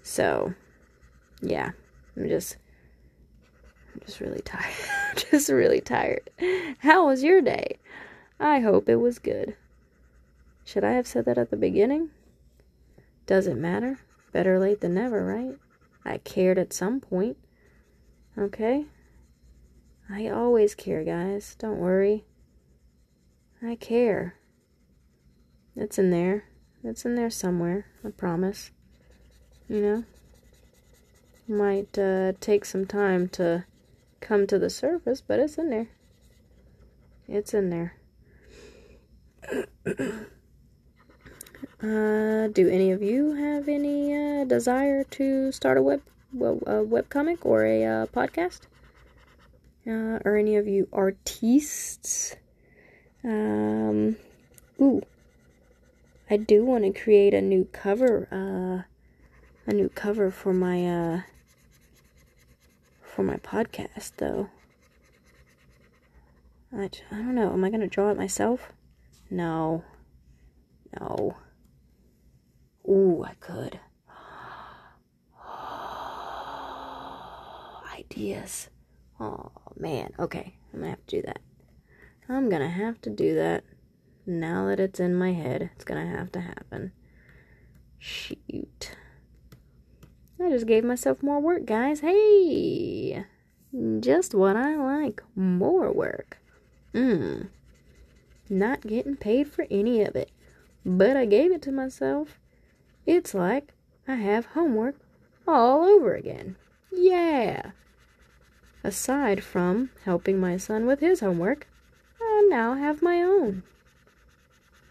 So, 0.02 0.54
yeah, 1.40 1.70
I'm 2.16 2.28
just, 2.28 2.56
I'm 3.92 4.00
just 4.06 4.20
really 4.20 4.40
tired. 4.40 4.74
just 5.30 5.48
really 5.48 5.80
tired. 5.80 6.30
How 6.78 7.06
was 7.06 7.24
your 7.24 7.40
day? 7.40 7.78
I 8.38 8.60
hope 8.60 8.88
it 8.88 8.96
was 8.96 9.18
good. 9.18 9.56
Should 10.64 10.84
I 10.84 10.92
have 10.92 11.06
said 11.06 11.24
that 11.24 11.38
at 11.38 11.50
the 11.50 11.56
beginning? 11.56 12.10
Does 13.26 13.46
it 13.46 13.56
matter. 13.56 13.98
Better 14.32 14.58
late 14.58 14.80
than 14.80 14.94
never, 14.94 15.24
right? 15.24 15.56
I 16.04 16.18
cared 16.18 16.58
at 16.58 16.72
some 16.72 17.00
point. 17.00 17.36
Okay? 18.38 18.86
I 20.10 20.28
always 20.28 20.74
care, 20.74 21.02
guys. 21.02 21.56
Don't 21.58 21.78
worry. 21.78 22.24
I 23.62 23.76
care. 23.76 24.34
It's 25.74 25.98
in 25.98 26.10
there. 26.10 26.44
It's 26.84 27.04
in 27.04 27.14
there 27.14 27.30
somewhere. 27.30 27.86
I 28.04 28.10
promise. 28.10 28.70
You 29.68 29.80
know? 29.80 30.04
Might 31.48 31.98
uh, 31.98 32.32
take 32.40 32.64
some 32.64 32.86
time 32.86 33.28
to 33.30 33.64
come 34.20 34.46
to 34.46 34.58
the 34.58 34.70
surface, 34.70 35.20
but 35.20 35.38
it's 35.40 35.58
in 35.58 35.70
there. 35.70 35.88
It's 37.28 37.54
in 37.54 37.70
there. 37.70 37.94
uh, 41.82 42.48
do 42.48 42.68
any 42.68 42.90
of 42.90 43.02
you 43.02 43.34
have 43.34 43.68
any 43.68 44.14
uh, 44.14 44.44
desire 44.44 45.04
to 45.04 45.52
start 45.52 45.78
a 45.78 45.82
web 45.82 46.02
a 46.42 46.82
web 46.82 47.08
comic 47.08 47.44
or 47.44 47.64
a 47.64 47.84
uh, 47.84 48.06
podcast? 48.06 48.60
Uh, 49.86 50.18
are 50.24 50.36
any 50.36 50.56
of 50.56 50.66
you 50.66 50.88
artists? 50.92 52.36
Um, 53.22 54.16
ooh, 54.80 55.02
I 56.28 56.36
do 56.36 56.64
want 56.64 56.84
to 56.84 57.00
create 57.00 57.34
a 57.34 57.40
new 57.40 57.68
cover, 57.72 58.28
uh, 58.32 58.82
a 59.70 59.74
new 59.74 59.88
cover 59.88 60.30
for 60.30 60.52
my, 60.52 60.86
uh, 60.86 61.20
for 63.02 63.22
my 63.22 63.36
podcast, 63.36 64.12
though. 64.16 64.50
I, 66.76 66.90
I 67.10 67.16
don't 67.16 67.34
know. 67.34 67.52
Am 67.52 67.64
I 67.64 67.70
going 67.70 67.80
to 67.80 67.86
draw 67.86 68.10
it 68.10 68.16
myself? 68.16 68.72
No. 69.30 69.84
No. 70.98 71.36
Ooh, 72.88 73.24
I 73.24 73.34
could. 73.34 73.80
Ideas. 77.96 78.68
Oh, 79.18 79.50
man. 79.76 80.12
Okay, 80.18 80.54
I'm 80.72 80.80
to 80.80 80.88
have 80.88 81.06
to 81.06 81.16
do 81.16 81.22
that. 81.22 81.38
I'm 82.28 82.48
gonna 82.48 82.68
have 82.68 83.00
to 83.02 83.10
do 83.10 83.34
that. 83.36 83.64
Now 84.26 84.66
that 84.66 84.80
it's 84.80 84.98
in 84.98 85.14
my 85.14 85.32
head, 85.32 85.70
it's 85.74 85.84
gonna 85.84 86.06
have 86.06 86.32
to 86.32 86.40
happen. 86.40 86.92
Shoot. 87.98 88.96
I 90.40 90.50
just 90.50 90.66
gave 90.66 90.84
myself 90.84 91.22
more 91.22 91.40
work, 91.40 91.64
guys. 91.64 92.00
Hey! 92.00 93.24
Just 94.00 94.34
what 94.34 94.56
I 94.56 94.76
like. 94.76 95.22
More 95.34 95.92
work. 95.92 96.38
Mmm. 96.92 97.48
Not 98.50 98.82
getting 98.82 99.16
paid 99.16 99.48
for 99.48 99.66
any 99.70 100.02
of 100.02 100.16
it. 100.16 100.30
But 100.84 101.16
I 101.16 101.24
gave 101.24 101.52
it 101.52 101.62
to 101.62 101.72
myself. 101.72 102.38
It's 103.06 103.34
like 103.34 103.72
I 104.06 104.16
have 104.16 104.46
homework 104.46 104.96
all 105.46 105.84
over 105.84 106.14
again. 106.14 106.56
Yeah! 106.92 107.70
Aside 108.86 109.42
from 109.42 109.90
helping 110.04 110.38
my 110.38 110.56
son 110.56 110.86
with 110.86 111.00
his 111.00 111.18
homework, 111.18 111.66
I 112.22 112.46
now 112.48 112.74
have 112.74 113.02
my 113.02 113.20
own. 113.20 113.64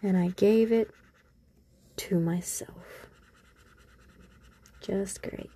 And 0.02 0.18
I 0.18 0.28
gave 0.36 0.70
it 0.70 0.90
to 1.96 2.20
myself. 2.20 3.08
Just 4.82 5.22
great. 5.22 5.48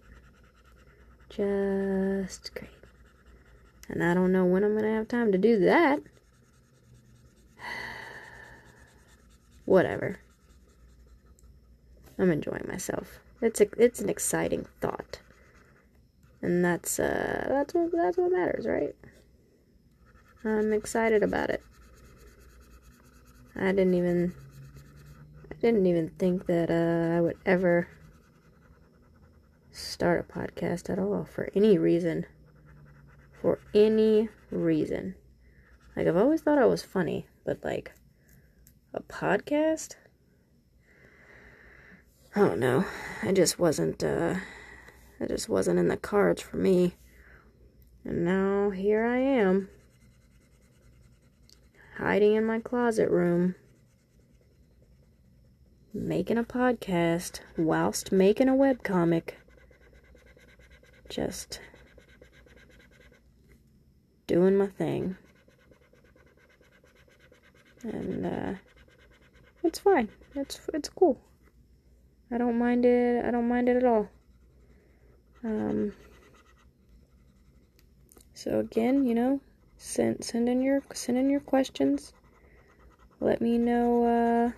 Just 1.29 2.55
great. 2.55 2.71
And 3.91 4.03
I 4.03 4.15
don't 4.15 4.33
know 4.33 4.47
when 4.47 4.65
I'm 4.65 4.73
going 4.73 4.85
to 4.85 4.91
have 4.97 5.07
time 5.07 5.33
to 5.33 5.39
do 5.39 5.59
that. 5.59 6.01
Whatever. 9.67 10.19
I'm 12.19 12.31
enjoying 12.31 12.65
myself. 12.67 13.21
It's 13.43 13.61
a, 13.61 13.67
it's 13.77 14.01
an 14.01 14.09
exciting 14.09 14.65
thought. 14.81 15.19
And 16.43 16.65
that's 16.65 16.99
uh 16.99 17.47
that's 17.49 17.75
what 17.75 17.93
that's 17.93 18.17
what 18.17 18.33
matters, 18.33 18.67
right? 18.67 18.95
I'm 20.45 20.73
excited 20.73 21.23
about 21.23 21.51
it. 21.51 21.63
I 23.55 23.73
didn't 23.73 23.95
even 23.95 24.33
I 25.51 25.55
didn't 25.61 25.87
even 25.87 26.09
think 26.19 26.47
that 26.47 26.71
uh, 26.71 27.17
I 27.17 27.21
would 27.21 27.37
ever 27.45 27.89
start 29.71 30.27
a 30.29 30.33
podcast 30.33 30.89
at 30.89 30.99
all 30.99 31.25
for 31.25 31.51
any 31.55 31.77
reason. 31.77 32.25
For 33.43 33.59
any 33.75 34.31
reason. 34.51 35.15
Like 35.95 36.07
I've 36.07 36.17
always 36.17 36.41
thought 36.41 36.59
I 36.59 36.67
was 36.67 36.83
funny, 36.83 37.27
but 37.45 37.63
like 37.63 37.93
a 38.95 39.03
podcast? 39.03 39.97
I 42.35 42.41
don't 42.41 42.59
know. 42.61 42.87
I 43.23 43.33
just 43.33 43.59
wasn't 43.59 44.03
uh 44.03 44.37
it 45.21 45.29
just 45.29 45.49
wasn't 45.49 45.79
in 45.79 45.89
the 45.89 45.97
cards 45.97 46.41
for 46.41 46.57
me. 46.57 46.95
And 48.05 48.25
now 48.25 48.71
here 48.71 49.05
I 49.05 49.19
am 49.19 49.69
hiding 51.99 52.35
in 52.35 52.47
my 52.47 52.59
closet 52.59 53.11
room, 53.11 53.55
making 55.93 56.39
a 56.39 56.45
podcast 56.45 57.41
whilst 57.59 58.11
making 58.11 58.49
a 58.49 58.55
webcomic. 58.55 59.33
Just 61.11 61.61
doing 64.27 64.57
my 64.57 64.69
thing. 64.69 65.17
And 67.83 68.25
uh 68.25 68.55
it's 69.63 69.79
fine. 69.79 70.09
It's 70.35 70.61
it's 70.73 70.89
cool. 70.89 71.21
I 72.31 72.39
don't 72.39 72.59
mind 72.59 72.87
it. 72.87 73.25
I 73.25 73.31
don't 73.31 73.49
mind 73.49 73.69
it 73.69 73.77
at 73.77 73.85
all. 73.85 74.09
Um 75.43 75.93
so 78.35 78.59
again, 78.59 79.07
you 79.07 79.15
know, 79.15 79.41
send 79.77 80.25
send 80.25 80.49
in 80.49 80.63
your 80.63 80.83
send 80.93 81.19
in 81.19 81.31
your 81.31 81.41
questions. 81.41 82.13
Let 83.21 83.41
me 83.41 83.59
know 83.59 84.05
uh 84.05 84.53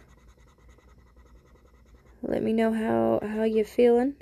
let 2.23 2.43
me 2.43 2.53
know 2.53 2.73
how 2.73 3.21
how 3.23 3.43
you 3.43 3.65
feeling. 3.65 4.15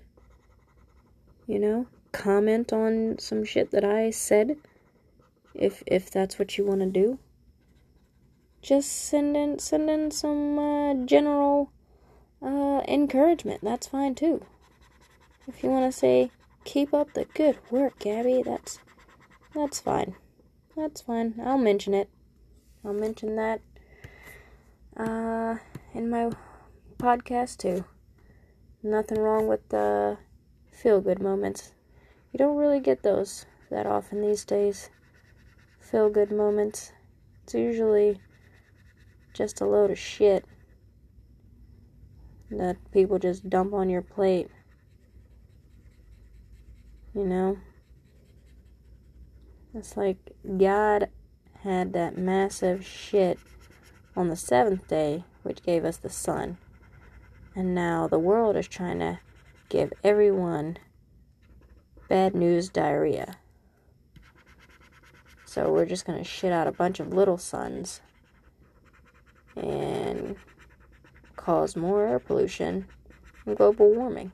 You 1.46 1.58
know, 1.58 1.86
comment 2.12 2.72
on 2.72 3.18
some 3.18 3.44
shit 3.44 3.70
that 3.72 3.84
I 3.84 4.10
said 4.10 4.56
if 5.54 5.82
if 5.86 6.10
that's 6.10 6.38
what 6.38 6.56
you 6.56 6.64
want 6.64 6.80
to 6.80 6.86
do. 6.86 7.18
Just 8.62 8.90
send 8.90 9.36
in 9.36 9.58
send 9.58 9.88
in 9.88 10.10
some 10.10 10.58
uh, 10.58 10.94
general 11.06 11.72
uh, 12.42 12.82
encouragement. 12.86 13.60
That's 13.62 13.86
fine 13.88 14.14
too. 14.14 14.44
If 15.46 15.62
you 15.62 15.70
want 15.70 15.90
to 15.90 15.98
say 15.98 16.30
keep 16.70 16.94
up 16.94 17.12
the 17.14 17.24
good 17.34 17.58
work, 17.68 17.98
Gabby, 17.98 18.44
that's 18.44 18.78
that's 19.52 19.80
fine. 19.80 20.14
That's 20.76 21.00
fine. 21.00 21.34
I'll 21.44 21.58
mention 21.58 21.94
it. 21.94 22.08
I'll 22.84 22.92
mention 22.92 23.34
that 23.34 23.60
uh, 24.96 25.56
in 25.92 26.08
my 26.08 26.30
podcast 26.96 27.56
too. 27.56 27.84
Nothing 28.84 29.18
wrong 29.18 29.48
with 29.48 29.68
the 29.70 30.18
feel 30.70 31.00
good 31.00 31.20
moments. 31.20 31.72
You 32.32 32.38
don't 32.38 32.56
really 32.56 32.78
get 32.78 33.02
those 33.02 33.46
that 33.68 33.86
often 33.86 34.22
these 34.22 34.44
days. 34.44 34.90
Feel 35.80 36.08
good 36.08 36.30
moments. 36.30 36.92
It's 37.42 37.54
usually 37.54 38.20
just 39.34 39.60
a 39.60 39.66
load 39.66 39.90
of 39.90 39.98
shit 39.98 40.44
that 42.48 42.76
people 42.92 43.18
just 43.18 43.50
dump 43.50 43.74
on 43.74 43.90
your 43.90 44.02
plate 44.02 44.50
You 47.14 47.26
know? 47.26 47.58
It's 49.74 49.96
like 49.96 50.18
God 50.58 51.08
had 51.62 51.92
that 51.92 52.16
massive 52.16 52.84
shit 52.84 53.38
on 54.16 54.28
the 54.28 54.36
seventh 54.36 54.88
day, 54.88 55.24
which 55.42 55.62
gave 55.62 55.84
us 55.84 55.96
the 55.96 56.08
sun. 56.08 56.58
And 57.54 57.74
now 57.74 58.08
the 58.08 58.18
world 58.18 58.56
is 58.56 58.68
trying 58.68 58.98
to 59.00 59.20
give 59.68 59.92
everyone 60.02 60.78
bad 62.08 62.34
news 62.34 62.68
diarrhea. 62.68 63.36
So 65.44 65.70
we're 65.72 65.86
just 65.86 66.04
gonna 66.04 66.24
shit 66.24 66.52
out 66.52 66.66
a 66.66 66.72
bunch 66.72 67.00
of 67.00 67.12
little 67.12 67.38
suns 67.38 68.00
and 69.56 70.36
cause 71.36 71.76
more 71.76 72.06
air 72.06 72.18
pollution 72.18 72.86
and 73.46 73.56
global 73.56 73.92
warming 73.92 74.32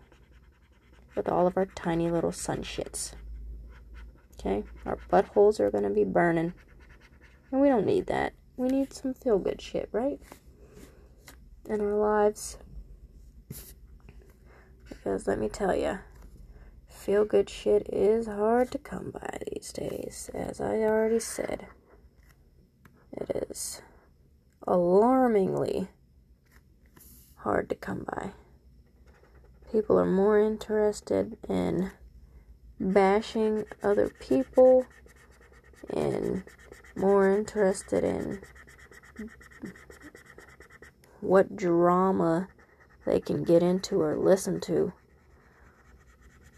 with 1.16 1.29
all 1.29 1.46
of 1.46 1.57
our 1.57 1.66
tiny 1.66 2.11
little 2.11 2.31
sun 2.31 2.62
shits. 2.62 3.12
Okay? 4.38 4.64
Our 4.85 4.98
buttholes 5.11 5.59
are 5.59 5.70
gonna 5.70 5.90
be 5.90 6.05
burning. 6.05 6.52
And 7.50 7.61
we 7.61 7.68
don't 7.68 7.87
need 7.87 8.07
that. 8.07 8.35
We 8.57 8.68
need 8.68 8.92
some 8.92 9.14
feel 9.14 9.38
good 9.38 9.61
shit, 9.61 9.88
right? 9.92 10.20
In 11.68 11.81
our 11.81 11.94
lives. 11.94 12.59
Because 14.88 15.26
let 15.26 15.38
me 15.38 15.48
tell 15.48 15.74
you, 15.74 15.98
feel 16.88 17.24
good 17.24 17.48
shit 17.48 17.88
is 17.92 18.26
hard 18.26 18.70
to 18.72 18.79
come 18.79 19.11
by 19.11 19.38
these 19.52 19.72
days. 19.72 20.31
As 20.35 20.61
I 20.61 20.79
already 20.79 21.20
said, 21.20 21.66
it 23.12 23.48
is 23.50 23.83
alarmingly 24.66 25.88
hard 27.37 27.68
to 27.68 27.74
come 27.74 28.05
by. 28.11 28.33
People 29.70 29.98
are 29.98 30.07
more 30.07 30.38
interested 30.38 31.37
in 31.48 31.90
bashing 32.79 33.64
other 33.83 34.11
people 34.20 34.87
and 35.90 36.42
more 36.94 37.31
interested 37.31 38.05
in 38.05 38.40
what 41.20 41.57
drama 41.57 42.48
they 43.05 43.20
can 43.20 43.42
get 43.42 43.62
into 43.62 44.00
or 44.00 44.16
listen 44.16 44.61
to 44.61 44.92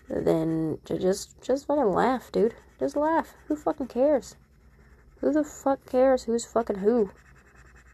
than 0.08 0.78
to 0.84 0.98
just 0.98 1.40
just 1.40 1.66
fucking 1.66 1.92
laugh, 1.92 2.30
dude. 2.32 2.54
Just 2.78 2.96
laugh. 2.96 3.34
Who 3.46 3.56
fucking 3.56 3.88
cares? 3.88 4.36
Who 5.20 5.32
the 5.32 5.44
fuck 5.44 5.84
cares 5.86 6.24
who's 6.24 6.44
fucking 6.44 6.78
who? 6.78 7.10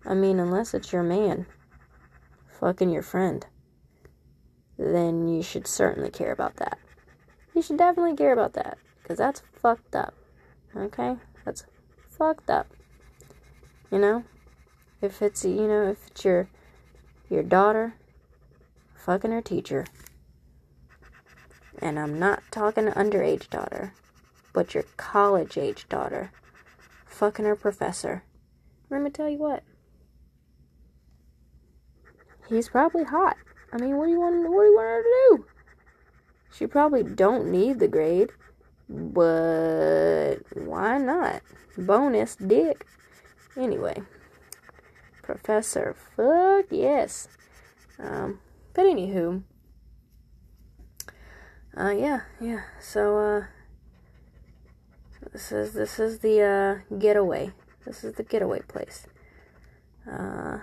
I 0.05 0.15
mean, 0.15 0.39
unless 0.39 0.75
it's 0.75 0.93
your 0.93 1.03
man 1.03 1.47
fucking 2.65 2.91
your 2.91 3.03
friend, 3.03 3.47
then 4.79 5.29
you 5.29 5.43
should 5.43 5.67
certainly 5.67 6.11
care 6.11 6.33
about 6.33 6.57
that. 6.57 6.79
You 7.55 7.63
should 7.63 7.79
definitely 7.79 8.17
care 8.17 8.33
about 8.33 8.55
that 8.55 8.79
because 9.03 9.19
that's 9.19 9.43
fucked 9.61 9.95
up. 9.95 10.15
Okay? 10.77 11.17
That's 11.45 11.65
fucked 12.09 12.51
up. 12.51 12.67
You 13.91 13.99
know? 13.99 14.25
If 15.01 15.23
it's, 15.23 15.45
you 15.45 15.69
know, 15.69 15.91
if 15.91 16.07
it's 16.09 16.25
your 16.25 16.49
your 17.29 17.43
daughter 17.43 17.95
fucking 18.95 19.31
her 19.31 19.43
teacher. 19.43 19.87
And 21.81 21.99
I'm 21.99 22.19
not 22.19 22.43
talking 22.51 22.87
underage 22.87 23.51
daughter, 23.51 23.93
but 24.53 24.75
your 24.75 24.85
college 24.97 25.59
age 25.59 25.87
daughter 25.89 26.31
fucking 27.07 27.45
her 27.45 27.57
professor. 27.57 28.23
Let 28.91 29.03
me 29.03 29.11
tell 29.11 29.29
you 29.29 29.39
what. 29.39 29.63
He's 32.49 32.69
probably 32.69 33.05
hot. 33.05 33.37
I 33.75 33.79
mean, 33.79 33.97
what 33.97 34.07
do 34.07 34.13
you 34.13 34.21
want? 34.21 34.37
What 34.37 34.63
do 34.63 34.69
you 34.69 34.77
want 34.77 34.87
her 34.87 35.03
to 35.03 35.37
do? 35.37 35.47
She 36.53 36.67
probably 36.69 37.03
don't 37.03 37.51
need 37.51 37.81
the 37.81 37.89
grade, 37.89 38.31
but 38.89 40.37
why 40.55 40.99
not? 40.99 41.43
Bonus 41.77 42.37
dick. 42.37 42.87
Anyway, 43.57 44.03
professor, 45.23 45.97
fuck 46.17 46.67
yes. 46.71 47.27
Um, 47.99 48.39
but 48.75 48.85
anywho, 48.85 49.43
uh, 51.77 51.91
yeah, 51.91 52.21
yeah. 52.41 52.63
So, 52.81 53.19
uh, 53.19 53.45
this 55.33 55.51
is 55.51 55.75
this 55.75 55.99
is 55.99 56.21
the 56.21 56.41
uh, 56.43 56.97
getaway. 56.97 57.51
This 57.85 58.05
is 58.05 58.15
the 58.15 58.23
getaway 58.23 58.61
place. 58.61 59.09
Uh, 60.09 60.59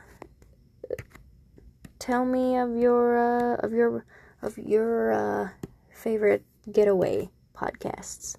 tell 2.01 2.25
me 2.25 2.57
of 2.57 2.75
your 2.75 3.15
uh, 3.15 3.55
of 3.57 3.71
your 3.71 4.03
of 4.41 4.57
your 4.57 5.13
uh, 5.13 5.49
favorite 5.93 6.43
getaway 6.71 7.29
podcasts. 7.55 8.35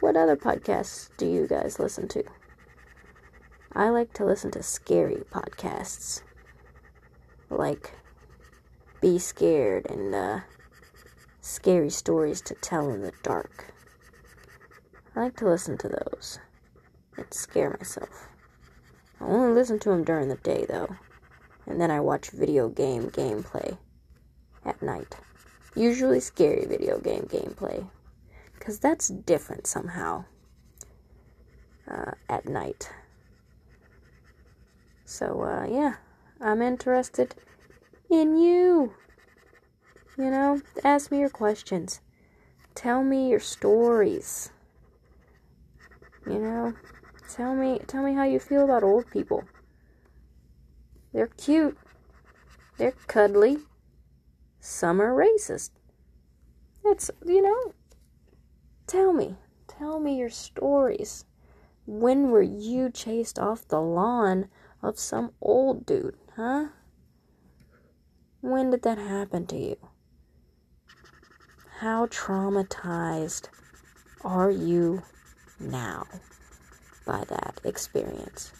What 0.00 0.16
other 0.16 0.36
podcasts 0.36 1.10
do 1.16 1.26
you 1.26 1.48
guys 1.48 1.80
listen 1.80 2.06
to? 2.08 2.22
I 3.72 3.88
like 3.88 4.12
to 4.14 4.24
listen 4.24 4.52
to 4.52 4.62
scary 4.62 5.24
podcasts. 5.32 6.22
Like 7.50 7.94
Be 9.00 9.18
Scared 9.18 9.90
and 9.90 10.14
uh, 10.14 10.40
Scary 11.40 11.90
Stories 11.90 12.40
to 12.42 12.54
Tell 12.54 12.90
in 12.90 13.02
the 13.02 13.12
Dark. 13.24 13.74
I 15.16 15.22
like 15.22 15.36
to 15.38 15.48
listen 15.48 15.76
to 15.78 15.88
those 15.88 16.38
and 17.16 17.26
scare 17.34 17.70
myself. 17.70 18.28
I 19.20 19.24
only 19.24 19.52
listen 19.52 19.80
to 19.80 19.88
them 19.88 20.04
during 20.04 20.28
the 20.28 20.36
day 20.36 20.64
though 20.68 20.94
and 21.68 21.80
then 21.80 21.90
I 21.90 22.00
watch 22.00 22.30
video 22.30 22.68
game 22.68 23.10
gameplay 23.10 23.76
at 24.64 24.82
night. 24.82 25.16
Usually 25.76 26.18
scary 26.18 26.64
video 26.66 26.98
game 26.98 27.28
gameplay, 27.30 27.86
because 28.54 28.80
that's 28.80 29.08
different 29.08 29.66
somehow 29.66 30.24
uh, 31.88 32.12
at 32.28 32.48
night. 32.48 32.90
So, 35.04 35.42
uh, 35.42 35.66
yeah, 35.70 35.96
I'm 36.40 36.62
interested 36.62 37.34
in 38.10 38.36
you. 38.36 38.94
You 40.16 40.30
know, 40.30 40.60
ask 40.82 41.12
me 41.12 41.20
your 41.20 41.30
questions. 41.30 42.00
Tell 42.74 43.04
me 43.04 43.28
your 43.30 43.40
stories. 43.40 44.50
You 46.26 46.38
know, 46.38 46.74
tell 47.30 47.54
me 47.54 47.80
tell 47.86 48.02
me 48.02 48.14
how 48.14 48.24
you 48.24 48.40
feel 48.40 48.64
about 48.64 48.82
old 48.82 49.10
people. 49.10 49.44
They're 51.12 51.28
cute. 51.28 51.78
They're 52.76 52.92
cuddly. 53.06 53.58
Some 54.60 55.00
are 55.00 55.14
racist. 55.14 55.70
That's, 56.84 57.10
you 57.24 57.42
know, 57.42 57.74
tell 58.86 59.12
me. 59.12 59.36
Tell 59.66 60.00
me 60.00 60.18
your 60.18 60.30
stories. 60.30 61.24
When 61.86 62.30
were 62.30 62.42
you 62.42 62.90
chased 62.90 63.38
off 63.38 63.68
the 63.68 63.80
lawn 63.80 64.48
of 64.82 64.98
some 64.98 65.32
old 65.40 65.86
dude, 65.86 66.16
huh? 66.36 66.68
When 68.40 68.70
did 68.70 68.82
that 68.82 68.98
happen 68.98 69.46
to 69.46 69.56
you? 69.56 69.76
How 71.80 72.06
traumatized 72.06 73.48
are 74.24 74.50
you 74.50 75.02
now 75.58 76.06
by 77.06 77.24
that 77.28 77.60
experience? 77.64 78.52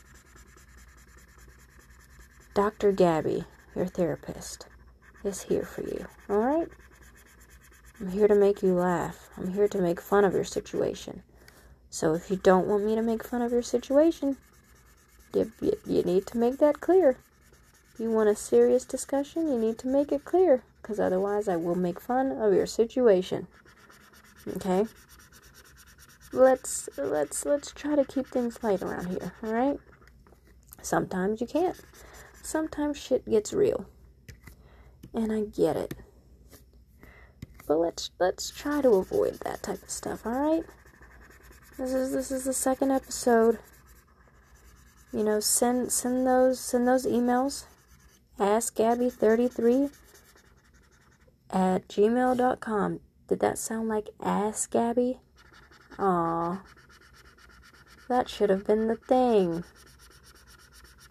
Dr. 2.59 2.91
Gabby, 2.91 3.45
your 3.77 3.87
therapist, 3.87 4.67
is 5.23 5.43
here 5.43 5.63
for 5.63 5.83
you, 5.83 6.07
alright? 6.29 6.67
I'm 8.01 8.11
here 8.11 8.27
to 8.27 8.35
make 8.35 8.65
you 8.65 8.75
laugh. 8.75 9.29
I'm 9.37 9.53
here 9.53 9.69
to 9.69 9.81
make 9.81 10.01
fun 10.01 10.25
of 10.25 10.35
your 10.35 10.43
situation. 10.43 11.23
So 11.89 12.15
if 12.15 12.33
you 12.33 12.37
don't 12.37 12.67
want 12.67 12.85
me 12.85 12.97
to 12.97 13.01
make 13.01 13.23
fun 13.23 13.43
of 13.43 13.53
your 13.53 13.63
situation, 13.63 14.39
you, 15.33 15.53
you, 15.61 15.75
you 15.87 16.03
need 16.03 16.27
to 16.27 16.37
make 16.37 16.59
that 16.59 16.81
clear. 16.81 17.19
You 17.97 18.11
want 18.11 18.29
a 18.29 18.35
serious 18.35 18.85
discussion, 18.85 19.47
you 19.47 19.57
need 19.57 19.79
to 19.79 19.87
make 19.87 20.11
it 20.11 20.25
clear, 20.25 20.65
because 20.83 20.99
otherwise 20.99 21.47
I 21.47 21.55
will 21.55 21.77
make 21.77 22.01
fun 22.01 22.33
of 22.33 22.53
your 22.53 22.67
situation. 22.67 23.47
Okay? 24.57 24.85
Let's 26.33 26.89
let's 26.99 27.47
let's 27.47 27.71
try 27.71 27.95
to 27.95 28.05
keep 28.05 28.27
things 28.27 28.65
light 28.65 28.83
around 28.83 29.07
here, 29.07 29.33
alright? 29.45 29.79
Sometimes 30.83 31.41
you 31.41 31.47
can't 31.47 31.81
sometimes 32.49 32.97
shit 32.97 33.29
gets 33.29 33.53
real. 33.53 33.87
And 35.13 35.33
I 35.33 35.43
get 35.43 35.77
it. 35.77 35.95
But 37.67 37.79
let's 37.79 38.11
let's 38.19 38.51
try 38.51 38.81
to 38.81 38.89
avoid 38.95 39.35
that 39.41 39.63
type 39.63 39.83
of 39.83 39.91
stuff, 39.91 40.25
alright? 40.25 40.65
This 41.77 41.93
is 41.93 42.13
this 42.13 42.31
is 42.31 42.45
the 42.45 42.55
second 42.55 42.91
episode. 42.91 43.59
You 45.13 45.23
know, 45.25 45.41
send 45.41 45.93
send 45.93 46.27
those 46.27 46.59
send 46.59 46.89
those 46.89 47.07
emails. 47.07 47.65
Ask 48.39 48.77
Gabby33 48.77 49.93
at 51.51 51.89
gmail.com. 51.89 53.01
Did 53.27 53.41
that 53.41 53.59
sound 53.59 53.89
like 53.89 54.09
Ask 54.23 54.71
Gabby? 54.71 55.21
Aw. 55.99 56.63
That 58.09 58.29
should 58.29 58.49
have 58.49 58.67
been 58.67 58.89
the 58.89 58.97
thing. 58.97 59.65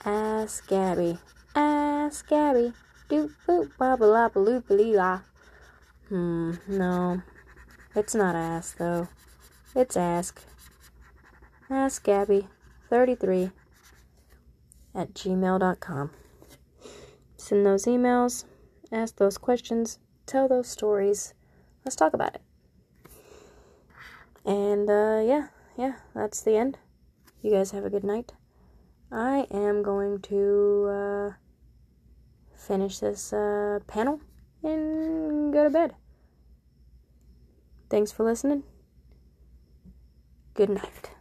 Ask 0.05 0.67
Gabby. 0.67 1.17
Ask 1.55 2.27
Gabby. 2.27 2.73
Doop 3.09 3.31
boop 3.47 3.71
ba 3.77 3.97
ba 3.97 4.05
la 4.05 4.29
loop 4.35 4.65
la. 4.69 5.21
Hmm, 6.09 6.53
no. 6.67 7.21
It's 7.95 8.13
not 8.13 8.35
ask, 8.35 8.77
though. 8.77 9.07
It's 9.75 9.97
ask. 9.97 10.41
Ask 11.69 12.05
Gabby33 12.05 13.51
at 14.95 15.13
gmail.com. 15.13 16.11
Send 17.35 17.65
those 17.65 17.85
emails, 17.85 18.45
ask 18.91 19.15
those 19.17 19.37
questions, 19.37 19.99
tell 20.25 20.47
those 20.47 20.67
stories. 20.67 21.33
Let's 21.83 21.95
talk 21.95 22.13
about 22.13 22.35
it. 22.35 22.41
And 24.45 24.89
uh, 24.89 25.21
yeah, 25.25 25.47
yeah, 25.77 25.93
that's 26.15 26.41
the 26.41 26.55
end. 26.55 26.77
You 27.41 27.51
guys 27.51 27.71
have 27.71 27.83
a 27.83 27.89
good 27.89 28.03
night. 28.03 28.33
I 29.11 29.47
am 29.51 29.83
going 29.83 30.19
to 30.23 30.87
uh, 30.89 31.31
finish 32.55 32.99
this 32.99 33.31
uh, 33.31 33.79
panel 33.87 34.19
and 34.63 35.53
go 35.53 35.63
to 35.63 35.69
bed. 35.69 35.95
Thanks 37.89 38.11
for 38.11 38.23
listening. 38.23 38.63
Good 40.53 40.69
night. 40.69 41.11